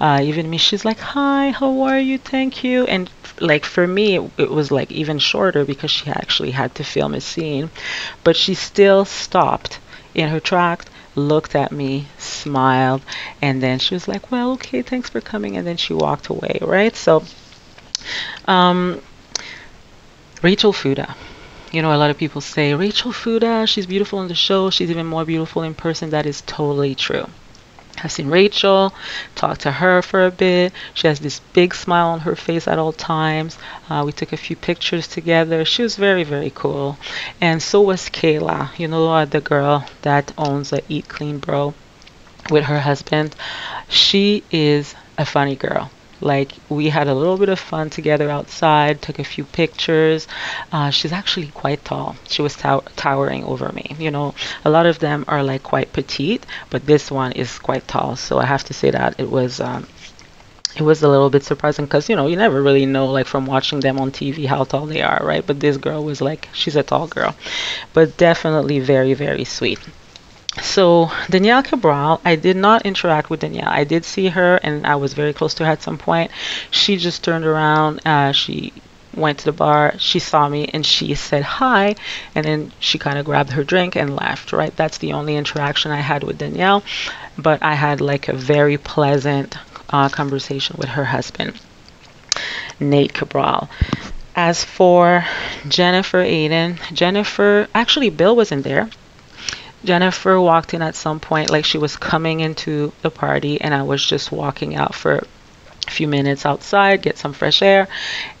uh, 0.00 0.20
even 0.22 0.48
me. 0.48 0.56
She's 0.58 0.84
like 0.84 0.98
hi 0.98 1.50
how 1.50 1.82
are 1.82 2.00
you? 2.00 2.16
Thank 2.18 2.64
you. 2.64 2.84
And 2.86 3.10
like 3.40 3.64
for 3.66 3.86
me 3.86 4.16
it, 4.16 4.30
it 4.38 4.50
was 4.50 4.70
like 4.70 4.90
even 4.90 5.18
shorter 5.18 5.64
because 5.64 5.90
she 5.90 6.08
actually 6.10 6.52
had 6.52 6.74
to 6.76 6.84
film 6.84 7.12
a 7.14 7.20
scene. 7.20 7.68
But 8.24 8.34
she 8.36 8.54
still 8.54 9.04
stopped 9.04 9.78
in 10.14 10.30
her 10.30 10.40
track 10.40 10.84
looked 11.18 11.54
at 11.54 11.72
me, 11.72 12.06
smiled, 12.18 13.02
and 13.42 13.62
then 13.62 13.78
she 13.78 13.94
was 13.94 14.08
like, 14.08 14.30
"Well, 14.30 14.52
okay, 14.52 14.82
thanks 14.82 15.10
for 15.10 15.20
coming," 15.20 15.56
and 15.56 15.66
then 15.66 15.76
she 15.76 15.92
walked 15.92 16.28
away. 16.28 16.58
Right? 16.62 16.96
So, 16.96 17.24
um, 18.46 19.00
Rachel 20.42 20.72
Fuda. 20.72 21.14
You 21.70 21.82
know, 21.82 21.92
a 21.92 21.98
lot 21.98 22.10
of 22.10 22.16
people 22.16 22.40
say 22.40 22.72
Rachel 22.72 23.12
Fuda, 23.12 23.66
she's 23.66 23.84
beautiful 23.84 24.20
on 24.20 24.28
the 24.28 24.34
show. 24.34 24.70
She's 24.70 24.90
even 24.90 25.06
more 25.06 25.26
beautiful 25.26 25.62
in 25.62 25.74
person. 25.74 26.10
That 26.10 26.24
is 26.24 26.40
totally 26.46 26.94
true. 26.94 27.26
I've 28.02 28.12
seen 28.12 28.28
Rachel, 28.28 28.92
talked 29.34 29.62
to 29.62 29.72
her 29.72 30.02
for 30.02 30.24
a 30.24 30.30
bit. 30.30 30.72
She 30.94 31.06
has 31.06 31.20
this 31.20 31.40
big 31.52 31.74
smile 31.74 32.08
on 32.08 32.20
her 32.20 32.36
face 32.36 32.68
at 32.68 32.78
all 32.78 32.92
times. 32.92 33.58
Uh, 33.88 34.02
we 34.06 34.12
took 34.12 34.32
a 34.32 34.36
few 34.36 34.56
pictures 34.56 35.08
together. 35.08 35.64
She 35.64 35.82
was 35.82 35.96
very, 35.96 36.24
very 36.24 36.52
cool. 36.54 36.98
And 37.40 37.62
so 37.62 37.80
was 37.80 38.08
Kayla, 38.08 38.78
you 38.78 38.88
know, 38.88 39.10
uh, 39.12 39.24
the 39.24 39.40
girl 39.40 39.84
that 40.02 40.32
owns 40.38 40.72
a 40.72 40.80
Eat 40.88 41.08
Clean 41.08 41.38
Bro 41.38 41.74
with 42.50 42.64
her 42.64 42.80
husband. 42.80 43.34
She 43.88 44.44
is 44.50 44.94
a 45.16 45.24
funny 45.24 45.56
girl. 45.56 45.90
Like 46.20 46.52
we 46.68 46.88
had 46.90 47.08
a 47.08 47.14
little 47.14 47.36
bit 47.36 47.48
of 47.48 47.58
fun 47.58 47.90
together 47.90 48.30
outside, 48.30 49.02
took 49.02 49.18
a 49.18 49.24
few 49.24 49.44
pictures. 49.44 50.26
Uh, 50.72 50.90
she's 50.90 51.12
actually 51.12 51.48
quite 51.48 51.84
tall. 51.84 52.16
She 52.28 52.42
was 52.42 52.56
tow- 52.56 52.84
towering 52.96 53.44
over 53.44 53.70
me. 53.72 53.96
You 53.98 54.10
know, 54.10 54.34
a 54.64 54.70
lot 54.70 54.86
of 54.86 54.98
them 55.00 55.24
are 55.28 55.42
like 55.42 55.62
quite 55.62 55.92
petite, 55.92 56.44
but 56.70 56.86
this 56.86 57.10
one 57.10 57.32
is 57.32 57.58
quite 57.58 57.86
tall. 57.88 58.16
So 58.16 58.38
I 58.38 58.46
have 58.46 58.64
to 58.64 58.74
say 58.74 58.90
that 58.90 59.14
it 59.18 59.30
was. 59.30 59.60
Um, 59.60 59.86
it 60.76 60.82
was 60.82 61.02
a 61.02 61.08
little 61.08 61.28
bit 61.30 61.44
surprising 61.44 61.84
because 61.84 62.08
you 62.08 62.16
know 62.16 62.26
you 62.26 62.36
never 62.36 62.62
really 62.62 62.86
know 62.86 63.06
like 63.06 63.26
from 63.26 63.44
watching 63.46 63.80
them 63.80 63.98
on 64.00 64.10
TV 64.12 64.46
how 64.46 64.64
tall 64.64 64.86
they 64.86 65.02
are, 65.02 65.20
right? 65.22 65.46
But 65.46 65.60
this 65.60 65.76
girl 65.76 66.04
was 66.04 66.20
like 66.22 66.48
she's 66.54 66.76
a 66.76 66.82
tall 66.82 67.06
girl, 67.06 67.34
but 67.92 68.16
definitely 68.16 68.80
very 68.80 69.14
very 69.14 69.44
sweet. 69.44 69.78
So 70.62 71.10
Danielle 71.30 71.62
Cabral, 71.62 72.20
I 72.24 72.36
did 72.36 72.56
not 72.56 72.86
interact 72.86 73.30
with 73.30 73.40
Danielle. 73.40 73.68
I 73.68 73.84
did 73.84 74.04
see 74.04 74.28
her, 74.28 74.56
and 74.56 74.86
I 74.86 74.96
was 74.96 75.14
very 75.14 75.32
close 75.32 75.54
to 75.54 75.64
her 75.64 75.72
at 75.72 75.82
some 75.82 75.98
point. 75.98 76.30
She 76.70 76.96
just 76.96 77.24
turned 77.24 77.44
around. 77.44 78.06
Uh, 78.06 78.32
she 78.32 78.72
went 79.14 79.38
to 79.38 79.44
the 79.46 79.52
bar. 79.52 79.94
She 79.98 80.18
saw 80.18 80.48
me, 80.48 80.66
and 80.72 80.84
she 80.84 81.14
said 81.14 81.42
hi, 81.42 81.96
and 82.34 82.44
then 82.44 82.72
she 82.78 82.98
kind 82.98 83.18
of 83.18 83.24
grabbed 83.24 83.52
her 83.52 83.64
drink 83.64 83.96
and 83.96 84.16
left. 84.16 84.52
Right, 84.52 84.74
that's 84.76 84.98
the 84.98 85.12
only 85.12 85.36
interaction 85.36 85.90
I 85.90 86.00
had 86.00 86.24
with 86.24 86.38
Danielle. 86.38 86.82
But 87.36 87.62
I 87.62 87.74
had 87.74 88.00
like 88.00 88.28
a 88.28 88.34
very 88.34 88.78
pleasant 88.78 89.56
uh, 89.90 90.08
conversation 90.08 90.76
with 90.78 90.88
her 90.90 91.04
husband, 91.04 91.58
Nate 92.80 93.14
Cabral. 93.14 93.68
As 94.36 94.64
for 94.64 95.24
Jennifer 95.66 96.22
Aydin, 96.22 96.78
Jennifer, 96.92 97.66
actually, 97.74 98.10
Bill 98.10 98.36
wasn't 98.36 98.62
there. 98.62 98.88
Jennifer 99.84 100.40
walked 100.40 100.74
in 100.74 100.82
at 100.82 100.94
some 100.94 101.20
point, 101.20 101.50
like 101.50 101.64
she 101.64 101.78
was 101.78 101.96
coming 101.96 102.40
into 102.40 102.92
the 103.02 103.10
party, 103.10 103.60
and 103.60 103.74
I 103.74 103.82
was 103.82 104.04
just 104.04 104.32
walking 104.32 104.74
out 104.74 104.94
for 104.94 105.24
a 105.86 105.90
few 105.90 106.08
minutes 106.08 106.44
outside, 106.44 107.02
get 107.02 107.18
some 107.18 107.32
fresh 107.32 107.62
air, 107.62 107.88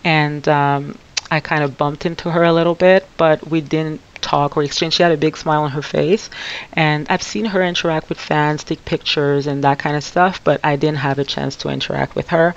and 0.04 0.46
um, 0.48 0.98
I 1.30 1.40
kind 1.40 1.62
of 1.62 1.76
bumped 1.76 2.06
into 2.06 2.30
her 2.30 2.42
a 2.42 2.52
little 2.52 2.74
bit, 2.74 3.08
but 3.16 3.48
we 3.48 3.60
didn't 3.60 4.00
talk 4.20 4.56
or 4.56 4.62
exchange. 4.62 4.94
She 4.94 5.02
had 5.02 5.12
a 5.12 5.16
big 5.16 5.36
smile 5.36 5.62
on 5.62 5.70
her 5.70 5.82
face, 5.82 6.30
and 6.72 7.06
I've 7.08 7.22
seen 7.22 7.46
her 7.46 7.62
interact 7.62 8.08
with 8.08 8.18
fans, 8.18 8.64
take 8.64 8.84
pictures, 8.84 9.46
and 9.46 9.64
that 9.64 9.78
kind 9.78 9.96
of 9.96 10.04
stuff. 10.04 10.42
But 10.42 10.60
I 10.64 10.76
didn't 10.76 10.98
have 10.98 11.18
a 11.18 11.24
chance 11.24 11.56
to 11.56 11.68
interact 11.68 12.14
with 12.14 12.28
her, 12.28 12.54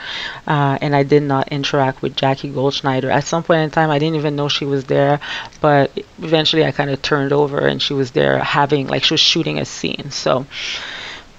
uh, 0.47 0.77
and 0.81 0.95
I 0.95 1.03
did 1.03 1.23
not 1.23 1.49
interact 1.49 2.01
with 2.01 2.15
Jackie 2.15 2.51
Goldschneider. 2.51 3.11
At 3.11 3.25
some 3.25 3.43
point 3.43 3.61
in 3.61 3.69
time, 3.69 3.89
I 3.89 3.99
didn't 3.99 4.15
even 4.15 4.35
know 4.35 4.49
she 4.49 4.65
was 4.65 4.85
there, 4.85 5.19
but 5.59 5.91
eventually 6.19 6.65
I 6.65 6.71
kind 6.71 6.89
of 6.89 7.01
turned 7.01 7.33
over, 7.33 7.59
and 7.59 7.81
she 7.81 7.93
was 7.93 8.11
there 8.11 8.39
having 8.39 8.87
like 8.87 9.03
she 9.03 9.13
was 9.13 9.21
shooting 9.21 9.59
a 9.59 9.65
scene. 9.65 10.11
So. 10.11 10.45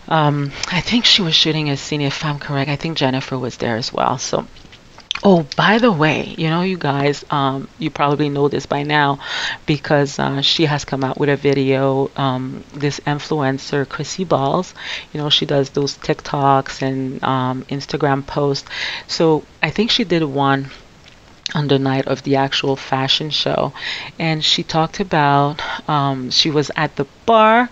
Um, 0.09 0.51
I 0.71 0.81
think 0.81 1.05
she 1.05 1.23
was 1.23 1.35
shooting 1.35 1.71
a 1.71 1.77
scene, 1.77 2.03
if 2.03 2.25
I'm 2.25 2.41
correct. 2.41 2.69
I 2.69 2.77
think 2.77 2.99
Jennifer 2.99 3.39
was 3.39 3.57
there 3.59 3.77
as 3.77 3.93
well. 3.93 4.19
So 4.19 4.47
Oh, 5.25 5.47
by 5.57 5.79
the 5.79 5.93
way, 5.93 6.35
you 6.37 6.49
know, 6.51 6.63
you 6.63 6.77
guys, 6.77 7.25
um, 7.31 7.69
you 7.79 7.91
probably 7.91 8.29
know 8.29 8.49
this 8.49 8.67
by 8.67 8.83
now 8.83 9.21
because 9.67 10.19
uh, 10.19 10.43
she 10.43 10.65
has 10.67 10.85
come 10.85 11.05
out 11.05 11.17
with 11.19 11.29
a 11.29 11.37
video. 11.37 12.11
Um, 12.17 12.65
this 12.75 12.99
influencer, 13.01 13.89
Chrissy 13.89 14.25
Balls, 14.25 14.75
you 15.13 15.21
know, 15.21 15.31
she 15.31 15.47
does 15.47 15.71
those 15.71 15.97
TikToks 15.97 16.83
and 16.83 17.23
um, 17.23 17.63
Instagram 17.67 18.27
posts. 18.27 18.69
So 19.07 19.45
I 19.63 19.71
think 19.71 19.93
she 19.93 20.03
did 20.05 20.25
one 20.25 20.71
on 21.55 21.69
the 21.69 21.79
night 21.79 22.07
of 22.09 22.23
the 22.25 22.37
actual 22.37 22.77
fashion 22.77 23.31
show, 23.31 23.73
and 24.19 24.45
she 24.45 24.63
talked 24.65 25.01
about 25.01 25.61
um, 25.89 26.31
she 26.31 26.51
was 26.51 26.71
at 26.77 26.97
the 26.97 27.07
bar, 27.27 27.71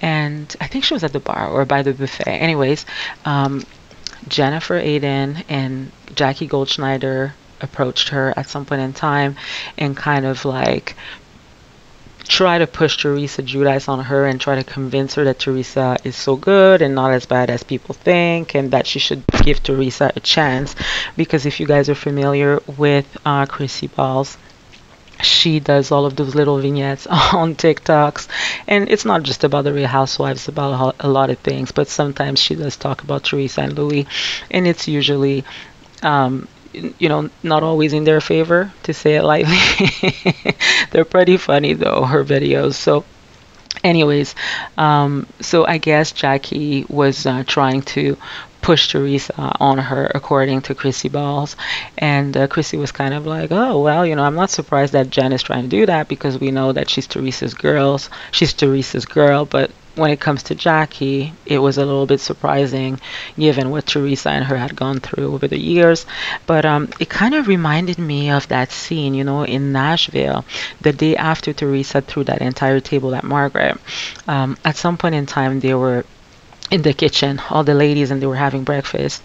and 0.00 0.54
I 0.60 0.66
think 0.66 0.84
she 0.84 0.94
was 0.94 1.04
at 1.04 1.12
the 1.12 1.20
bar 1.20 1.48
or 1.48 1.64
by 1.64 1.82
the 1.82 1.92
buffet. 1.92 2.30
Anyways, 2.30 2.86
um, 3.24 3.64
Jennifer 4.28 4.80
Aydin 4.80 5.44
and 5.48 5.90
Jackie 6.14 6.48
Goldschneider 6.48 7.32
approached 7.60 8.10
her 8.10 8.32
at 8.36 8.48
some 8.48 8.64
point 8.64 8.80
in 8.80 8.92
time 8.92 9.36
and 9.76 9.96
kind 9.96 10.24
of 10.24 10.44
like 10.44 10.96
try 12.24 12.58
to 12.58 12.66
push 12.66 12.98
Teresa 12.98 13.42
Giudice 13.42 13.88
on 13.88 14.04
her 14.04 14.26
and 14.26 14.40
try 14.40 14.56
to 14.56 14.64
convince 14.64 15.14
her 15.14 15.24
that 15.24 15.38
Teresa 15.38 15.96
is 16.04 16.14
so 16.14 16.36
good 16.36 16.82
and 16.82 16.94
not 16.94 17.12
as 17.12 17.26
bad 17.26 17.48
as 17.48 17.62
people 17.62 17.94
think 17.94 18.54
and 18.54 18.70
that 18.72 18.86
she 18.86 18.98
should 18.98 19.24
give 19.42 19.62
Teresa 19.62 20.12
a 20.14 20.20
chance. 20.20 20.76
Because 21.16 21.46
if 21.46 21.58
you 21.58 21.66
guys 21.66 21.88
are 21.88 21.94
familiar 21.94 22.60
with 22.76 23.16
uh, 23.24 23.46
Chrissy 23.46 23.86
Balls 23.86 24.36
she 25.22 25.60
does 25.60 25.90
all 25.90 26.06
of 26.06 26.16
those 26.16 26.34
little 26.34 26.58
vignettes 26.58 27.06
on 27.10 27.54
TikToks, 27.54 28.28
and 28.66 28.88
it's 28.88 29.04
not 29.04 29.22
just 29.22 29.44
about 29.44 29.64
the 29.64 29.72
Real 29.72 29.88
Housewives, 29.88 30.48
about 30.48 30.96
a 31.00 31.08
lot 31.08 31.30
of 31.30 31.38
things. 31.38 31.72
But 31.72 31.88
sometimes 31.88 32.38
she 32.38 32.54
does 32.54 32.76
talk 32.76 33.02
about 33.02 33.24
Teresa 33.24 33.62
and 33.62 33.72
Louis, 33.72 34.06
and 34.50 34.66
it's 34.66 34.88
usually, 34.88 35.44
um, 36.02 36.48
you 36.72 37.08
know, 37.08 37.30
not 37.42 37.62
always 37.62 37.92
in 37.92 38.04
their 38.04 38.20
favor, 38.20 38.72
to 38.84 38.94
say 38.94 39.16
it 39.16 39.24
lightly. 39.24 39.58
They're 40.90 41.04
pretty 41.04 41.36
funny 41.36 41.74
though, 41.74 42.04
her 42.04 42.24
videos. 42.24 42.74
So 42.74 43.04
anyways 43.84 44.34
um, 44.76 45.26
so 45.40 45.64
i 45.66 45.78
guess 45.78 46.10
jackie 46.10 46.84
was 46.88 47.26
uh, 47.26 47.44
trying 47.46 47.82
to 47.82 48.16
push 48.60 48.88
Teresa 48.88 49.56
on 49.60 49.78
her, 49.78 50.10
according 50.14 50.62
to 50.62 50.74
Chrissy 50.74 51.08
Balls. 51.08 51.56
And 51.96 52.36
uh, 52.36 52.46
Chrissy 52.48 52.76
was 52.76 52.92
kind 52.92 53.14
of 53.14 53.26
like, 53.26 53.50
oh, 53.50 53.80
well, 53.80 54.06
you 54.06 54.16
know, 54.16 54.24
I'm 54.24 54.34
not 54.34 54.50
surprised 54.50 54.92
that 54.92 55.10
Jen 55.10 55.32
is 55.32 55.42
trying 55.42 55.64
to 55.64 55.68
do 55.68 55.86
that 55.86 56.08
because 56.08 56.38
we 56.38 56.50
know 56.50 56.72
that 56.72 56.90
she's 56.90 57.06
Teresa's 57.06 57.54
girls. 57.54 58.10
She's 58.30 58.52
Teresa's 58.52 59.06
girl, 59.06 59.44
but 59.44 59.70
when 59.98 60.10
it 60.12 60.20
comes 60.20 60.44
to 60.44 60.54
Jackie, 60.54 61.32
it 61.44 61.58
was 61.58 61.76
a 61.76 61.84
little 61.84 62.06
bit 62.06 62.20
surprising 62.20 63.00
given 63.36 63.70
what 63.70 63.86
Teresa 63.86 64.30
and 64.30 64.44
her 64.44 64.56
had 64.56 64.76
gone 64.76 65.00
through 65.00 65.34
over 65.34 65.48
the 65.48 65.58
years. 65.58 66.06
But 66.46 66.64
um, 66.64 66.88
it 67.00 67.10
kind 67.10 67.34
of 67.34 67.48
reminded 67.48 67.98
me 67.98 68.30
of 68.30 68.46
that 68.48 68.70
scene, 68.70 69.14
you 69.14 69.24
know, 69.24 69.42
in 69.44 69.72
Nashville, 69.72 70.44
the 70.80 70.92
day 70.92 71.16
after 71.16 71.52
Teresa 71.52 72.00
threw 72.00 72.24
that 72.24 72.40
entire 72.40 72.80
table 72.80 73.14
at 73.14 73.24
Margaret. 73.24 73.76
Um, 74.28 74.56
at 74.64 74.76
some 74.76 74.96
point 74.96 75.16
in 75.16 75.26
time, 75.26 75.60
they 75.60 75.74
were 75.74 76.04
in 76.70 76.82
the 76.82 76.92
kitchen, 76.92 77.40
all 77.50 77.64
the 77.64 77.74
ladies, 77.74 78.10
and 78.10 78.20
they 78.20 78.26
were 78.26 78.36
having 78.36 78.64
breakfast. 78.64 79.22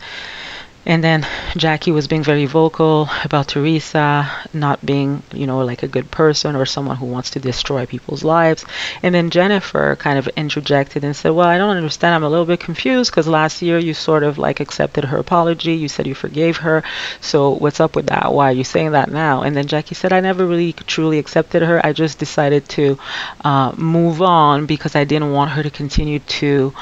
And 0.86 1.02
then 1.02 1.26
Jackie 1.56 1.92
was 1.92 2.08
being 2.08 2.24
very 2.24 2.46
vocal 2.46 3.10
about 3.24 3.48
Teresa 3.48 4.30
not 4.54 4.86
being, 4.86 5.24
you 5.34 5.48
know, 5.48 5.60
like 5.64 5.82
a 5.82 5.88
good 5.88 6.12
person 6.12 6.58
or 6.58 6.66
someone 6.66 6.98
who 6.98 7.06
wants 7.06 7.30
to 7.32 7.40
destroy 7.40 7.86
people's 7.86 8.24
lives. 8.24 8.66
And 9.02 9.16
then 9.16 9.30
Jennifer 9.30 9.96
kind 9.98 10.20
of 10.20 10.28
interjected 10.36 11.06
and 11.06 11.16
said, 11.16 11.30
Well, 11.30 11.48
I 11.48 11.58
don't 11.58 11.78
understand. 11.78 12.16
I'm 12.16 12.24
a 12.24 12.30
little 12.30 12.46
bit 12.46 12.60
confused 12.60 13.12
because 13.12 13.30
last 13.30 13.62
year 13.62 13.78
you 13.78 13.94
sort 13.94 14.24
of 14.24 14.38
like 14.38 14.60
accepted 14.60 15.06
her 15.06 15.18
apology. 15.18 15.74
You 15.74 15.88
said 15.88 16.06
you 16.06 16.16
forgave 16.16 16.58
her. 16.58 16.84
So 17.22 17.52
what's 17.52 17.80
up 17.80 17.96
with 17.96 18.08
that? 18.08 18.34
Why 18.34 18.50
are 18.50 18.54
you 18.54 18.66
saying 18.66 18.92
that 18.92 19.10
now? 19.10 19.44
And 19.44 19.56
then 19.56 19.68
Jackie 19.68 19.96
said, 19.96 20.12
I 20.12 20.20
never 20.20 20.46
really 20.46 20.74
truly 20.74 21.18
accepted 21.18 21.62
her. 21.62 21.84
I 21.86 21.94
just 21.94 22.20
decided 22.20 22.68
to 22.70 23.00
uh, 23.46 23.74
move 23.78 24.22
on 24.22 24.66
because 24.66 24.98
I 24.98 25.06
didn't 25.06 25.32
want 25.32 25.52
her 25.52 25.64
to 25.64 25.72
continue 25.72 26.20
to 26.20 26.74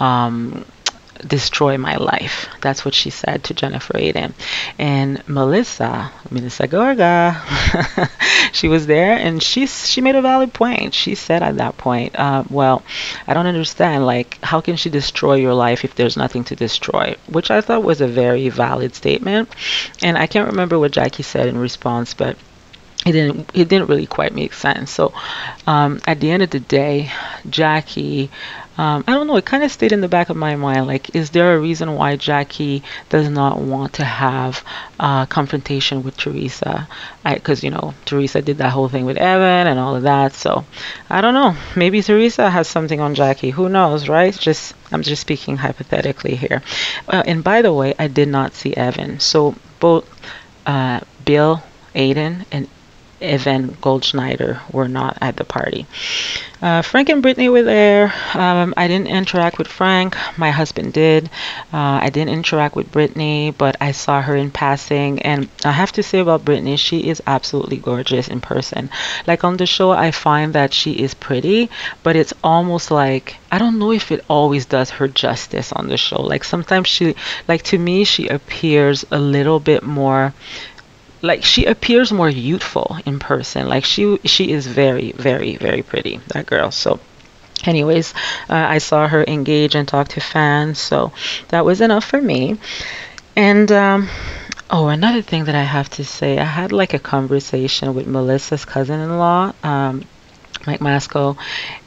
um, 0.00 0.64
destroy 1.26 1.76
my 1.78 1.96
life. 1.96 2.48
That's 2.60 2.84
what 2.84 2.94
she 2.94 3.10
said 3.10 3.44
to 3.44 3.54
Jennifer 3.54 3.94
Aydin. 3.94 4.32
And 4.78 5.26
Melissa, 5.28 6.10
Melissa 6.30 6.66
Gorga, 6.66 8.10
she 8.52 8.68
was 8.68 8.86
there 8.86 9.16
and 9.16 9.42
she 9.42 9.66
she 9.66 10.00
made 10.00 10.16
a 10.16 10.22
valid 10.22 10.52
point. 10.52 10.94
She 10.94 11.14
said 11.14 11.42
at 11.42 11.56
that 11.58 11.76
point, 11.76 12.18
uh, 12.18 12.44
well, 12.50 12.82
I 13.26 13.34
don't 13.34 13.46
understand. 13.46 14.06
Like, 14.06 14.42
how 14.42 14.60
can 14.60 14.76
she 14.76 14.90
destroy 14.90 15.34
your 15.34 15.54
life 15.54 15.84
if 15.84 15.94
there's 15.94 16.16
nothing 16.16 16.44
to 16.44 16.56
destroy? 16.56 17.16
Which 17.28 17.50
I 17.50 17.60
thought 17.60 17.82
was 17.82 18.00
a 18.00 18.08
very 18.08 18.48
valid 18.48 18.94
statement. 18.94 19.48
And 20.02 20.16
I 20.16 20.26
can't 20.26 20.48
remember 20.48 20.78
what 20.78 20.92
Jackie 20.92 21.22
said 21.22 21.48
in 21.48 21.58
response, 21.58 22.14
but 22.14 22.36
it 23.06 23.12
didn't 23.12 23.50
it 23.54 23.68
didn't 23.68 23.88
really 23.88 24.06
quite 24.06 24.34
make 24.34 24.52
sense. 24.52 24.90
So 24.90 25.14
um, 25.66 26.00
at 26.06 26.20
the 26.20 26.30
end 26.30 26.42
of 26.42 26.50
the 26.50 26.60
day, 26.60 27.10
Jackie 27.48 28.30
um, 28.80 29.04
I 29.06 29.12
don't 29.12 29.26
know, 29.26 29.36
it 29.36 29.44
kind 29.44 29.62
of 29.62 29.70
stayed 29.70 29.92
in 29.92 30.00
the 30.00 30.08
back 30.08 30.30
of 30.30 30.38
my 30.38 30.56
mind. 30.56 30.86
Like, 30.86 31.14
is 31.14 31.28
there 31.28 31.54
a 31.54 31.60
reason 31.60 31.96
why 31.96 32.16
Jackie 32.16 32.82
does 33.10 33.28
not 33.28 33.60
want 33.60 33.92
to 33.94 34.04
have 34.04 34.64
uh, 34.98 35.26
confrontation 35.26 36.02
with 36.02 36.16
Teresa? 36.16 36.88
Because, 37.22 37.62
you 37.62 37.70
know, 37.70 37.92
Teresa 38.06 38.40
did 38.40 38.56
that 38.56 38.70
whole 38.70 38.88
thing 38.88 39.04
with 39.04 39.18
Evan 39.18 39.66
and 39.66 39.78
all 39.78 39.96
of 39.96 40.04
that. 40.04 40.32
So, 40.32 40.64
I 41.10 41.20
don't 41.20 41.34
know. 41.34 41.54
Maybe 41.76 42.00
Teresa 42.00 42.48
has 42.48 42.68
something 42.68 43.00
on 43.00 43.14
Jackie. 43.14 43.50
Who 43.50 43.68
knows, 43.68 44.08
right? 44.08 44.32
Just 44.32 44.72
I'm 44.90 45.02
just 45.02 45.20
speaking 45.20 45.58
hypothetically 45.58 46.34
here. 46.34 46.62
Uh, 47.06 47.22
and 47.26 47.44
by 47.44 47.60
the 47.60 47.74
way, 47.74 47.92
I 47.98 48.08
did 48.08 48.28
not 48.28 48.54
see 48.54 48.72
Evan. 48.74 49.20
So, 49.20 49.56
both 49.78 50.08
uh, 50.64 51.00
Bill 51.26 51.62
Aydin, 51.94 52.46
and 52.50 52.66
Evan 53.20 53.76
Goldschneider 53.82 54.60
were 54.72 54.88
not 54.88 55.18
at 55.20 55.36
the 55.36 55.44
party. 55.44 55.86
Uh, 56.62 56.82
Frank 56.82 57.08
and 57.08 57.22
Brittany 57.22 57.48
were 57.48 57.62
there. 57.62 58.12
Um, 58.34 58.74
I 58.76 58.86
didn't 58.86 59.06
interact 59.06 59.56
with 59.56 59.66
Frank. 59.66 60.14
My 60.36 60.50
husband 60.50 60.92
did. 60.92 61.30
Uh, 61.72 62.00
I 62.02 62.10
didn't 62.10 62.34
interact 62.34 62.76
with 62.76 62.92
Brittany, 62.92 63.54
but 63.56 63.76
I 63.80 63.92
saw 63.92 64.20
her 64.20 64.36
in 64.36 64.50
passing. 64.50 65.22
And 65.22 65.48
I 65.64 65.72
have 65.72 65.92
to 65.92 66.02
say 66.02 66.18
about 66.18 66.44
Brittany, 66.44 66.76
she 66.76 67.08
is 67.08 67.22
absolutely 67.26 67.78
gorgeous 67.78 68.28
in 68.28 68.40
person. 68.42 68.90
Like 69.26 69.42
on 69.42 69.56
the 69.56 69.66
show, 69.66 69.90
I 69.90 70.10
find 70.10 70.52
that 70.52 70.74
she 70.74 70.92
is 70.92 71.14
pretty, 71.14 71.70
but 72.02 72.16
it's 72.16 72.34
almost 72.44 72.90
like 72.90 73.36
I 73.52 73.58
don't 73.58 73.80
know 73.80 73.90
if 73.90 74.12
it 74.12 74.24
always 74.28 74.66
does 74.66 74.90
her 74.90 75.08
justice 75.08 75.72
on 75.72 75.88
the 75.88 75.96
show. 75.96 76.22
Like 76.22 76.44
sometimes 76.44 76.86
she, 76.86 77.16
like 77.48 77.62
to 77.64 77.78
me, 77.78 78.04
she 78.04 78.28
appears 78.28 79.04
a 79.10 79.18
little 79.18 79.58
bit 79.58 79.82
more 79.82 80.32
like 81.22 81.44
she 81.44 81.64
appears 81.66 82.12
more 82.12 82.28
youthful 82.28 82.96
in 83.06 83.18
person. 83.18 83.68
Like 83.68 83.84
she 83.84 84.18
she 84.24 84.50
is 84.52 84.66
very 84.66 85.12
very 85.12 85.56
very 85.56 85.82
pretty 85.82 86.20
that 86.28 86.46
girl. 86.46 86.70
So 86.70 87.00
anyways 87.66 88.14
uh, 88.48 88.54
i 88.54 88.78
saw 88.78 89.06
her 89.06 89.22
engage 89.24 89.74
and 89.74 89.86
talk 89.86 90.08
to 90.08 90.20
fans. 90.20 90.78
So 90.78 91.12
that 91.48 91.64
was 91.64 91.80
enough 91.80 92.04
for 92.04 92.20
me. 92.20 92.58
And 93.36 93.70
um, 93.70 94.08
oh 94.70 94.88
another 94.88 95.20
thing 95.20 95.44
that 95.44 95.54
i 95.54 95.62
have 95.62 95.90
to 95.90 96.04
say 96.04 96.38
i 96.38 96.44
had 96.44 96.72
like 96.72 96.94
a 96.94 96.98
conversation 96.98 97.94
with 97.94 98.06
melissa's 98.06 98.64
cousin-in-law 98.64 99.52
um, 99.64 100.04
Mike 100.66 100.80
Masco. 100.80 101.36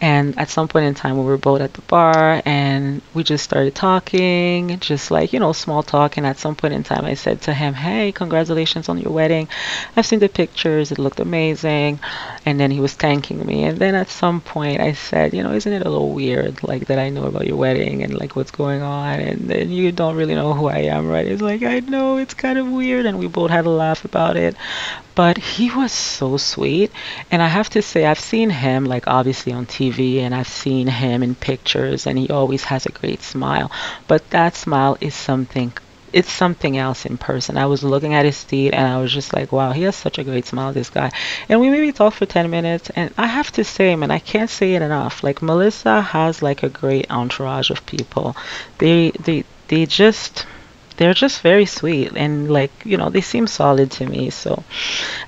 And 0.02 0.38
at 0.38 0.50
some 0.50 0.68
point 0.68 0.86
in 0.86 0.94
time, 0.94 1.18
we 1.18 1.24
were 1.24 1.38
both 1.38 1.62
at 1.62 1.74
the 1.74 1.82
bar 1.82 2.42
and 2.46 3.02
we 3.14 3.24
just 3.24 3.44
started 3.44 3.76
talking, 3.76 4.80
just 4.80 5.12
like, 5.12 5.34
you 5.34 5.40
know, 5.40 5.54
small 5.54 5.84
talk. 5.84 6.18
And 6.18 6.26
at 6.26 6.40
some 6.40 6.56
point 6.56 6.74
in 6.74 6.84
time, 6.84 7.06
I 7.06 7.14
said 7.14 7.42
to 7.44 7.54
him, 7.54 7.74
Hey, 7.74 8.12
congratulations 8.12 8.90
on 8.90 8.98
your 8.98 9.12
wedding. 9.12 9.48
I've 9.96 10.06
seen 10.06 10.20
the 10.20 10.30
pictures, 10.30 10.92
it 10.92 11.00
looked 11.00 11.20
amazing. 11.20 12.00
And 12.46 12.60
then 12.60 12.72
he 12.72 12.80
was 12.80 12.94
thanking 12.94 13.46
me. 13.46 13.64
And 13.64 13.78
then 13.78 13.96
at 13.96 14.10
some 14.10 14.42
point, 14.42 14.82
I 14.82 14.94
said, 14.94 15.34
You 15.34 15.44
know, 15.44 15.54
isn't 15.54 15.72
it 15.72 15.86
a 15.86 15.90
little 15.90 16.12
weird, 16.12 16.64
like, 16.64 16.88
that 16.88 17.00
I 17.00 17.10
know 17.10 17.26
about 17.26 17.48
your 17.48 17.58
wedding 17.58 18.04
and 18.04 18.14
like 18.14 18.36
what's 18.36 18.52
going 18.52 18.82
on? 18.82 19.20
And 19.20 19.50
then 19.50 19.70
you 19.72 19.92
don't 19.92 20.16
really 20.16 20.36
know 20.36 20.54
who 20.54 20.68
I 20.68 20.80
am, 20.80 21.08
right? 21.08 21.28
It's 21.28 21.42
like, 21.42 21.64
I 21.64 21.80
know 21.80 22.18
it's 22.18 22.34
kind 22.34 22.58
of 22.58 22.68
weird. 22.68 23.06
And 23.06 23.20
we 23.20 23.28
both 23.28 23.52
had 23.52 23.66
a 23.66 23.70
laugh 23.70 24.06
about 24.06 24.38
it 24.38 24.56
but 25.16 25.38
he 25.38 25.70
was 25.72 25.92
so 25.92 26.38
sweet 26.38 26.92
and 27.32 27.42
i 27.42 27.48
have 27.48 27.70
to 27.70 27.82
say 27.82 28.06
i've 28.06 28.20
seen 28.20 28.50
him 28.50 28.86
like 28.86 29.08
obviously 29.08 29.52
on 29.52 29.66
tv 29.66 30.20
and 30.20 30.34
i've 30.34 30.48
seen 30.48 30.88
him 30.88 31.24
in 31.24 31.36
pictures 31.36 32.08
and 32.08 32.18
he 32.18 32.30
always 32.30 32.64
has 32.64 32.86
a 32.86 32.92
great 32.92 33.22
smile 33.22 33.72
but 34.08 34.28
that 34.30 34.56
smile 34.56 34.98
is 35.02 35.14
something 35.14 35.72
it's 36.14 36.32
something 36.32 36.78
else 36.78 37.06
in 37.06 37.18
person. 37.18 37.58
I 37.58 37.66
was 37.66 37.84
looking 37.84 38.14
at 38.14 38.24
his 38.24 38.44
teeth 38.44 38.72
and 38.74 38.88
I 38.88 39.02
was 39.02 39.12
just 39.12 39.34
like, 39.34 39.52
wow, 39.52 39.72
he 39.72 39.82
has 39.82 39.96
such 39.96 40.20
a 40.20 40.24
great 40.24 40.46
smile, 40.46 40.72
this 40.72 40.92
guy. 40.92 41.12
And 41.50 41.60
we 41.60 41.70
maybe 41.70 41.92
talked 41.92 42.18
for 42.18 42.28
10 42.28 42.52
minutes 42.52 42.92
and 42.92 43.12
I 43.18 43.26
have 43.26 43.52
to 43.54 43.64
say, 43.64 43.96
man, 43.96 44.12
I 44.12 44.20
can't 44.20 44.50
say 44.50 44.76
it 44.76 44.84
enough. 44.84 45.24
Like 45.24 45.42
Melissa 45.42 46.02
has 46.02 46.44
like 46.44 46.62
a 46.62 46.70
great 46.70 47.10
entourage 47.12 47.72
of 47.72 47.86
people. 47.88 48.38
They 48.78 49.10
they 49.12 49.44
they 49.70 49.88
just 49.88 50.46
they're 50.98 51.14
just 51.14 51.42
very 51.42 51.66
sweet 51.66 52.12
and 52.16 52.52
like 52.52 52.72
you 52.84 52.98
know 52.98 53.10
they 53.10 53.22
seem 53.22 53.48
solid 53.48 53.90
to 53.92 54.06
me 54.06 54.30
so 54.30 54.64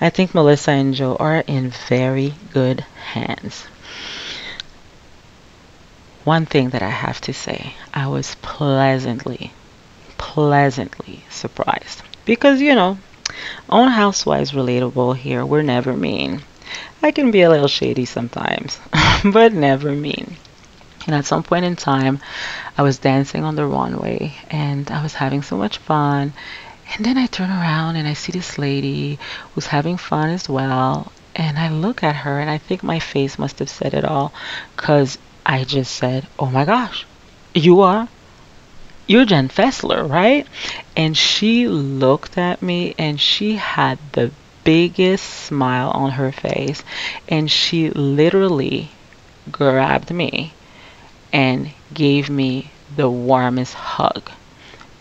i 0.02 0.10
think 0.10 0.34
melissa 0.34 0.72
and 0.72 0.94
joe 0.94 1.16
are 1.16 1.44
in 1.48 1.70
very 1.90 2.34
good 2.54 2.82
hands 3.14 3.64
one 6.24 6.46
thing 6.46 6.70
that 6.70 6.82
i 6.82 6.90
have 6.90 7.20
to 7.22 7.34
say 7.34 7.74
i 7.94 8.08
was 8.08 8.36
pleasantly 8.42 9.52
pleasantly 10.18 11.24
surprised 11.30 12.02
because 12.26 12.62
you 12.62 12.74
know 12.74 12.98
Own 13.70 13.90
housewives 13.90 14.52
relatable 14.52 15.18
here. 15.18 15.46
We're 15.46 15.62
never 15.62 15.98
mean. 15.98 16.44
I 17.02 17.12
can 17.12 17.32
be 17.32 17.42
a 17.42 17.50
little 17.50 17.68
shady 17.68 18.06
sometimes, 18.06 18.80
but 19.26 19.52
never 19.52 19.92
mean. 19.92 20.38
And 21.06 21.14
at 21.16 21.26
some 21.26 21.44
point 21.44 21.66
in 21.66 21.76
time, 21.76 22.20
I 22.78 22.82
was 22.82 22.98
dancing 22.98 23.44
on 23.44 23.56
the 23.56 23.66
runway 23.66 24.34
and 24.50 24.90
I 24.90 25.04
was 25.04 25.14
having 25.14 25.44
so 25.44 25.56
much 25.56 25.78
fun. 25.78 26.34
And 26.94 27.06
then 27.06 27.18
I 27.18 27.28
turn 27.28 27.50
around 27.50 27.96
and 27.96 28.08
I 28.08 28.14
see 28.14 28.32
this 28.32 28.58
lady 28.58 29.20
who's 29.54 29.68
having 29.68 29.98
fun 29.98 30.30
as 30.30 30.50
well. 30.50 31.12
And 31.36 31.60
I 31.60 31.70
look 31.70 32.04
at 32.04 32.16
her 32.16 32.40
and 32.40 32.50
I 32.50 32.58
think 32.58 32.82
my 32.82 33.00
face 33.00 33.38
must 33.38 33.60
have 33.60 33.70
said 33.70 33.94
it 33.94 34.06
all 34.06 34.34
because 34.76 35.18
I 35.46 35.64
just 35.64 35.96
said, 35.96 36.28
Oh 36.40 36.48
my 36.48 36.66
gosh, 36.66 37.06
you 37.54 37.82
are? 37.82 38.08
You're 39.06 39.26
Jen 39.26 39.50
Fessler, 39.50 40.10
right? 40.10 40.48
And 40.98 41.16
she 41.16 41.68
looked 41.68 42.40
at 42.40 42.64
me 42.64 42.96
and 42.98 43.22
she 43.22 43.58
had 43.58 44.00
the 44.14 44.32
biggest 44.64 45.24
smile 45.24 45.92
on 45.92 46.12
her 46.12 46.32
face 46.32 46.84
and 47.30 47.52
she 47.52 47.92
literally 47.92 48.90
grabbed 49.52 50.10
me 50.10 50.54
and 51.36 51.70
gave 51.94 52.30
me 52.30 52.72
the 52.96 53.10
warmest 53.10 53.74
hug. 53.74 54.32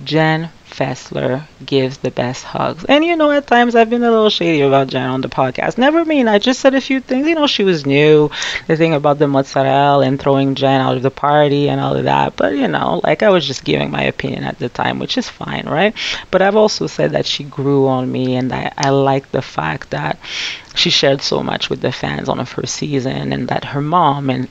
Jen 0.02 0.50
Fessler 0.68 1.44
gives 1.64 1.98
the 1.98 2.10
best 2.10 2.42
hugs. 2.42 2.84
And 2.86 3.04
you 3.04 3.14
know, 3.14 3.30
at 3.30 3.46
times 3.46 3.76
I've 3.76 3.88
been 3.88 4.02
a 4.02 4.10
little 4.10 4.30
shady 4.30 4.60
about 4.60 4.88
Jen 4.88 5.10
on 5.10 5.20
the 5.20 5.28
podcast. 5.28 5.78
Never 5.78 6.04
mean 6.04 6.26
I 6.26 6.40
just 6.40 6.58
said 6.58 6.74
a 6.74 6.80
few 6.80 7.00
things. 7.00 7.28
You 7.28 7.36
know, 7.36 7.46
she 7.46 7.62
was 7.62 7.86
new. 7.86 8.32
The 8.66 8.76
thing 8.76 8.94
about 8.94 9.20
the 9.20 9.28
mozzarella 9.28 10.04
and 10.04 10.18
throwing 10.20 10.56
Jen 10.56 10.80
out 10.80 10.96
of 10.96 11.02
the 11.04 11.12
party 11.12 11.68
and 11.68 11.80
all 11.80 11.96
of 11.96 12.02
that. 12.02 12.34
But 12.34 12.56
you 12.56 12.66
know, 12.66 13.00
like 13.04 13.22
I 13.22 13.30
was 13.30 13.46
just 13.46 13.62
giving 13.62 13.92
my 13.92 14.02
opinion 14.02 14.42
at 14.42 14.58
the 14.58 14.68
time, 14.68 14.98
which 14.98 15.16
is 15.16 15.28
fine, 15.28 15.66
right? 15.68 15.94
But 16.32 16.42
I've 16.42 16.56
also 16.56 16.88
said 16.88 17.12
that 17.12 17.26
she 17.26 17.44
grew 17.44 17.86
on 17.86 18.10
me, 18.10 18.34
and 18.34 18.52
I, 18.52 18.72
I 18.76 18.90
like 18.90 19.30
the 19.30 19.42
fact 19.42 19.90
that 19.90 20.18
she 20.74 20.90
shared 20.90 21.22
so 21.22 21.44
much 21.44 21.70
with 21.70 21.80
the 21.80 21.92
fans 21.92 22.28
on 22.28 22.44
first 22.44 22.74
season, 22.74 23.32
and 23.32 23.46
that 23.46 23.64
her 23.66 23.80
mom 23.80 24.30
and 24.30 24.48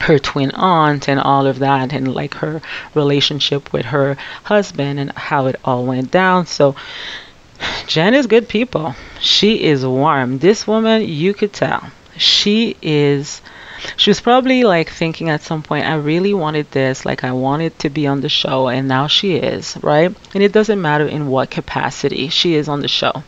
her 0.00 0.18
twin 0.18 0.50
aunt 0.52 1.08
and 1.08 1.20
all 1.20 1.46
of 1.46 1.58
that 1.58 1.92
and 1.92 2.12
like 2.14 2.34
her 2.34 2.60
relationship 2.94 3.72
with 3.72 3.86
her 3.86 4.16
husband 4.44 4.98
and 4.98 5.12
how 5.12 5.46
it 5.46 5.56
all 5.64 5.84
went 5.84 6.10
down. 6.10 6.46
So 6.46 6.74
jen 7.86 8.14
is 8.14 8.26
good 8.26 8.48
people. 8.48 8.94
She 9.20 9.62
is 9.62 9.84
warm. 9.84 10.38
This 10.38 10.66
woman 10.66 11.02
you 11.02 11.34
could 11.34 11.52
tell 11.52 11.90
she 12.16 12.76
is 12.82 13.40
she 13.96 14.10
was 14.10 14.20
probably 14.20 14.64
like 14.64 14.90
thinking 14.90 15.28
at 15.28 15.42
some 15.42 15.62
point, 15.62 15.86
I 15.86 15.94
really 15.94 16.34
wanted 16.34 16.70
this, 16.70 17.04
like 17.04 17.24
I 17.24 17.32
wanted 17.32 17.78
to 17.80 17.90
be 17.90 18.06
on 18.06 18.20
the 18.20 18.28
show, 18.28 18.68
and 18.68 18.88
now 18.88 19.06
she 19.06 19.36
is, 19.36 19.76
right? 19.82 20.14
And 20.34 20.42
it 20.42 20.52
doesn't 20.52 20.80
matter 20.80 21.06
in 21.06 21.28
what 21.28 21.50
capacity 21.50 22.28
she 22.28 22.54
is 22.54 22.68
on 22.68 22.80
the 22.80 22.88
show. 22.88 23.22